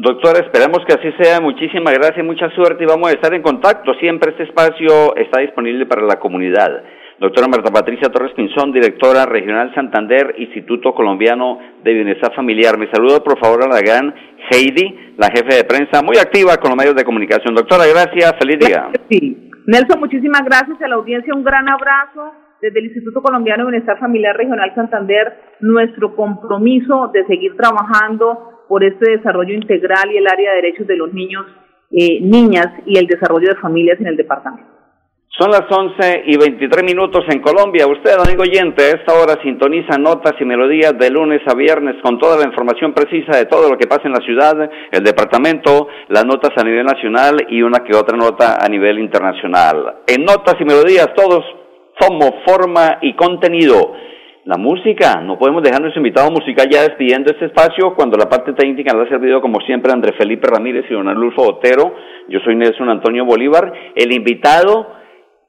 Doctora, 0.00 0.38
esperamos 0.38 0.78
que 0.86 0.94
así 0.94 1.10
sea. 1.20 1.40
Muchísimas 1.40 1.92
gracias, 1.92 2.24
mucha 2.24 2.48
suerte 2.50 2.84
y 2.84 2.86
vamos 2.86 3.10
a 3.10 3.14
estar 3.14 3.34
en 3.34 3.42
contacto. 3.42 3.92
Siempre 3.94 4.30
este 4.30 4.44
espacio 4.44 5.16
está 5.16 5.40
disponible 5.40 5.86
para 5.86 6.02
la 6.02 6.20
comunidad. 6.20 6.70
Doctora 7.18 7.48
Marta 7.48 7.72
Patricia 7.72 8.08
Torres 8.08 8.30
Pinzón, 8.36 8.70
directora 8.70 9.26
regional 9.26 9.74
Santander, 9.74 10.36
Instituto 10.38 10.94
Colombiano 10.94 11.58
de 11.82 11.94
Bienestar 11.94 12.32
Familiar. 12.32 12.78
Me 12.78 12.88
saludo 12.92 13.24
por 13.24 13.40
favor 13.40 13.64
a 13.64 13.66
la 13.66 13.80
gran 13.80 14.14
Heidi, 14.48 15.16
la 15.16 15.30
jefe 15.34 15.56
de 15.56 15.64
prensa, 15.64 16.00
muy 16.00 16.16
activa 16.16 16.58
con 16.58 16.70
los 16.70 16.78
medios 16.78 16.94
de 16.94 17.02
comunicación. 17.02 17.56
Doctora, 17.56 17.82
gracias, 17.90 18.36
feliz 18.38 18.60
día. 18.60 18.90
Sí. 19.10 19.50
Nelson, 19.66 19.98
muchísimas 19.98 20.44
gracias 20.44 20.80
a 20.80 20.86
la 20.86 20.94
audiencia, 20.94 21.34
un 21.34 21.42
gran 21.42 21.68
abrazo 21.68 22.34
desde 22.62 22.78
el 22.78 22.86
Instituto 22.86 23.20
Colombiano 23.20 23.64
de 23.64 23.72
Bienestar 23.72 23.98
Familiar 23.98 24.36
Regional 24.36 24.72
Santander, 24.76 25.40
nuestro 25.58 26.14
compromiso 26.14 27.10
de 27.12 27.26
seguir 27.26 27.56
trabajando 27.56 28.57
por 28.68 28.84
este 28.84 29.10
desarrollo 29.10 29.54
integral 29.54 30.12
y 30.12 30.18
el 30.18 30.26
área 30.26 30.50
de 30.50 30.56
derechos 30.56 30.86
de 30.86 30.96
los 30.96 31.12
niños, 31.12 31.46
eh, 31.90 32.20
niñas 32.20 32.68
y 32.86 32.98
el 32.98 33.06
desarrollo 33.06 33.48
de 33.48 33.56
familias 33.56 33.98
en 34.00 34.08
el 34.08 34.16
departamento. 34.16 34.78
Son 35.38 35.52
las 35.52 35.70
11 35.70 36.24
y 36.26 36.36
23 36.36 36.82
minutos 36.82 37.22
en 37.28 37.40
Colombia. 37.40 37.86
Usted, 37.86 38.10
amigo 38.18 38.42
oyente, 38.42 38.82
a 38.82 38.96
esta 38.96 39.14
hora 39.14 39.40
sintoniza 39.40 39.96
notas 39.96 40.32
y 40.40 40.44
melodías 40.44 40.98
de 40.98 41.10
lunes 41.10 41.40
a 41.46 41.54
viernes 41.54 41.94
con 42.02 42.18
toda 42.18 42.36
la 42.36 42.44
información 42.44 42.92
precisa 42.92 43.38
de 43.38 43.46
todo 43.46 43.70
lo 43.70 43.78
que 43.78 43.86
pasa 43.86 44.02
en 44.06 44.14
la 44.14 44.20
ciudad, 44.20 44.68
el 44.90 45.04
departamento, 45.04 45.86
las 46.08 46.24
notas 46.24 46.50
a 46.56 46.64
nivel 46.64 46.84
nacional 46.84 47.46
y 47.50 47.62
una 47.62 47.84
que 47.84 47.96
otra 47.96 48.16
nota 48.16 48.56
a 48.60 48.68
nivel 48.68 48.98
internacional. 48.98 49.98
En 50.08 50.24
notas 50.24 50.56
y 50.58 50.64
melodías 50.64 51.14
todos 51.14 51.44
somos 52.00 52.32
forma 52.44 52.98
y 53.02 53.14
contenido 53.14 53.92
la 54.48 54.56
música. 54.56 55.20
No 55.20 55.38
podemos 55.38 55.62
dejar 55.62 55.82
nuestro 55.82 56.00
invitado 56.00 56.30
musical 56.30 56.66
ya 56.72 56.80
despidiendo 56.80 57.30
este 57.30 57.44
espacio 57.44 57.92
cuando 57.94 58.16
la 58.16 58.30
parte 58.30 58.54
técnica 58.54 58.96
nos 58.96 59.06
ha 59.06 59.10
servido 59.10 59.42
como 59.42 59.60
siempre 59.60 59.92
André 59.92 60.14
Felipe 60.14 60.48
Ramírez 60.48 60.86
y 60.88 60.94
Don 60.94 61.06
Arnulfo 61.06 61.42
Otero. 61.42 61.94
Yo 62.30 62.40
soy 62.40 62.56
Nelson 62.56 62.88
Antonio 62.88 63.26
Bolívar. 63.26 63.70
El 63.94 64.10
invitado 64.10 64.88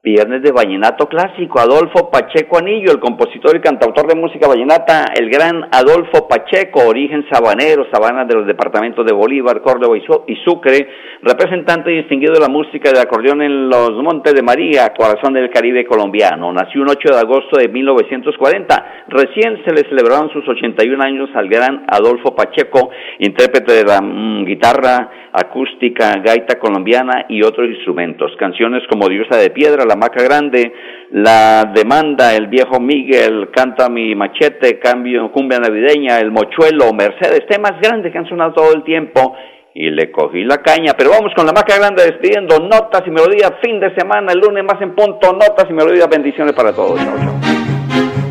Viernes 0.02 0.42
de 0.42 0.54
Vallenato 0.54 1.10
Clásico, 1.10 1.60
Adolfo 1.60 2.10
Pacheco 2.10 2.58
Anillo, 2.58 2.94
el 2.94 3.02
compositor 3.02 3.58
y 3.58 3.60
cantautor 3.60 4.08
de 4.08 4.16
música 4.16 4.48
vallenata, 4.48 5.08
el 5.14 5.30
gran 5.30 5.68
Adolfo 5.74 6.26
Pacheco, 6.26 6.88
origen 6.88 7.26
sabanero, 7.30 7.86
sabana 7.92 8.24
de 8.24 8.34
los 8.34 8.48
departamentos 8.48 9.06
de 9.06 9.12
Bolívar, 9.12 9.62
Córdoba 9.62 9.98
y 9.98 10.36
Sucre, 10.46 10.88
representante 11.22 11.92
distinguido 11.92 12.34
de 12.34 12.40
la 12.40 12.48
música 12.48 12.94
de 12.94 13.02
acordeón 13.02 13.42
en 13.42 13.68
los 13.68 13.92
Montes 14.02 14.34
de 14.34 14.42
María, 14.42 14.94
corazón 14.96 15.34
del 15.34 15.50
Caribe 15.50 15.86
colombiano. 15.86 16.54
Nació 16.54 16.82
un 16.82 16.92
8 16.92 17.16
de 17.16 17.20
agosto 17.20 17.60
de 17.60 17.68
1940. 17.68 19.04
Recién 19.10 19.62
se 19.66 19.74
le 19.74 19.84
celebraron 19.90 20.32
sus 20.32 20.48
81 20.48 21.04
años 21.04 21.30
al 21.36 21.50
gran 21.50 21.84
Adolfo 21.90 22.34
Pacheco, 22.34 22.90
intérprete 23.20 23.74
de 23.74 23.84
la 23.84 24.00
mm, 24.02 24.46
guitarra 24.46 25.10
acústica, 25.34 26.14
gaita 26.24 26.58
colombiana 26.58 27.26
y 27.28 27.44
otros 27.44 27.70
instrumentos. 27.70 28.32
Canciones 28.40 28.84
como 28.90 29.10
Diosa 29.10 29.38
de 29.38 29.50
Piedra, 29.50 29.86
La 29.90 29.96
Maca 29.96 30.24
Grande, 30.24 30.72
La 31.12 31.72
Demanda, 31.74 32.36
El 32.36 32.48
Viejo 32.48 32.80
Miguel, 32.80 33.50
Canta 33.54 33.90
mi 33.90 34.14
Machete, 34.14 34.80
Cambio, 34.80 35.32
Cumbia 35.32 35.60
Navideña, 35.60 36.20
El 36.20 36.32
Mochuelo, 36.32 36.94
Mercedes, 36.94 37.48
temas 37.50 37.74
grandes 37.82 38.12
que 38.12 38.18
han 38.20 38.30
sonado 38.30 38.54
todo 38.54 38.74
el 38.74 38.84
tiempo 38.84 39.36
y 39.74 39.90
le 39.90 40.12
cogí 40.12 40.44
la 40.44 40.62
caña. 40.62 40.94
Pero 40.96 41.10
vamos 41.10 41.32
con 41.36 41.46
la 41.46 41.54
maca 41.54 41.76
grande 41.78 42.04
despidiendo 42.04 42.60
notas 42.60 43.02
y 43.08 43.10
melodías. 43.10 43.54
Fin 43.64 43.80
de 43.80 43.94
semana, 43.96 44.32
el 44.32 44.40
lunes 44.40 44.64
más 44.64 44.82
en 44.82 44.94
punto. 44.94 45.34
Notas 45.34 45.66
y 45.70 45.74
melodías. 45.74 46.08
Bendiciones 46.08 46.54
para 46.54 46.72
todos. 46.72 47.00
Chao, 47.00 47.18
chao. 47.18 47.40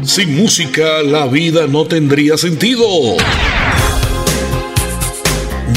Sin 0.03 0.37
música 0.37 1.03
la 1.03 1.27
vida 1.27 1.66
no 1.68 1.87
tendría 1.87 2.37
sentido. 2.37 2.87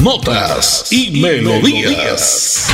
Notas 0.03 0.91
y, 0.91 1.21
melodías. 1.21 2.73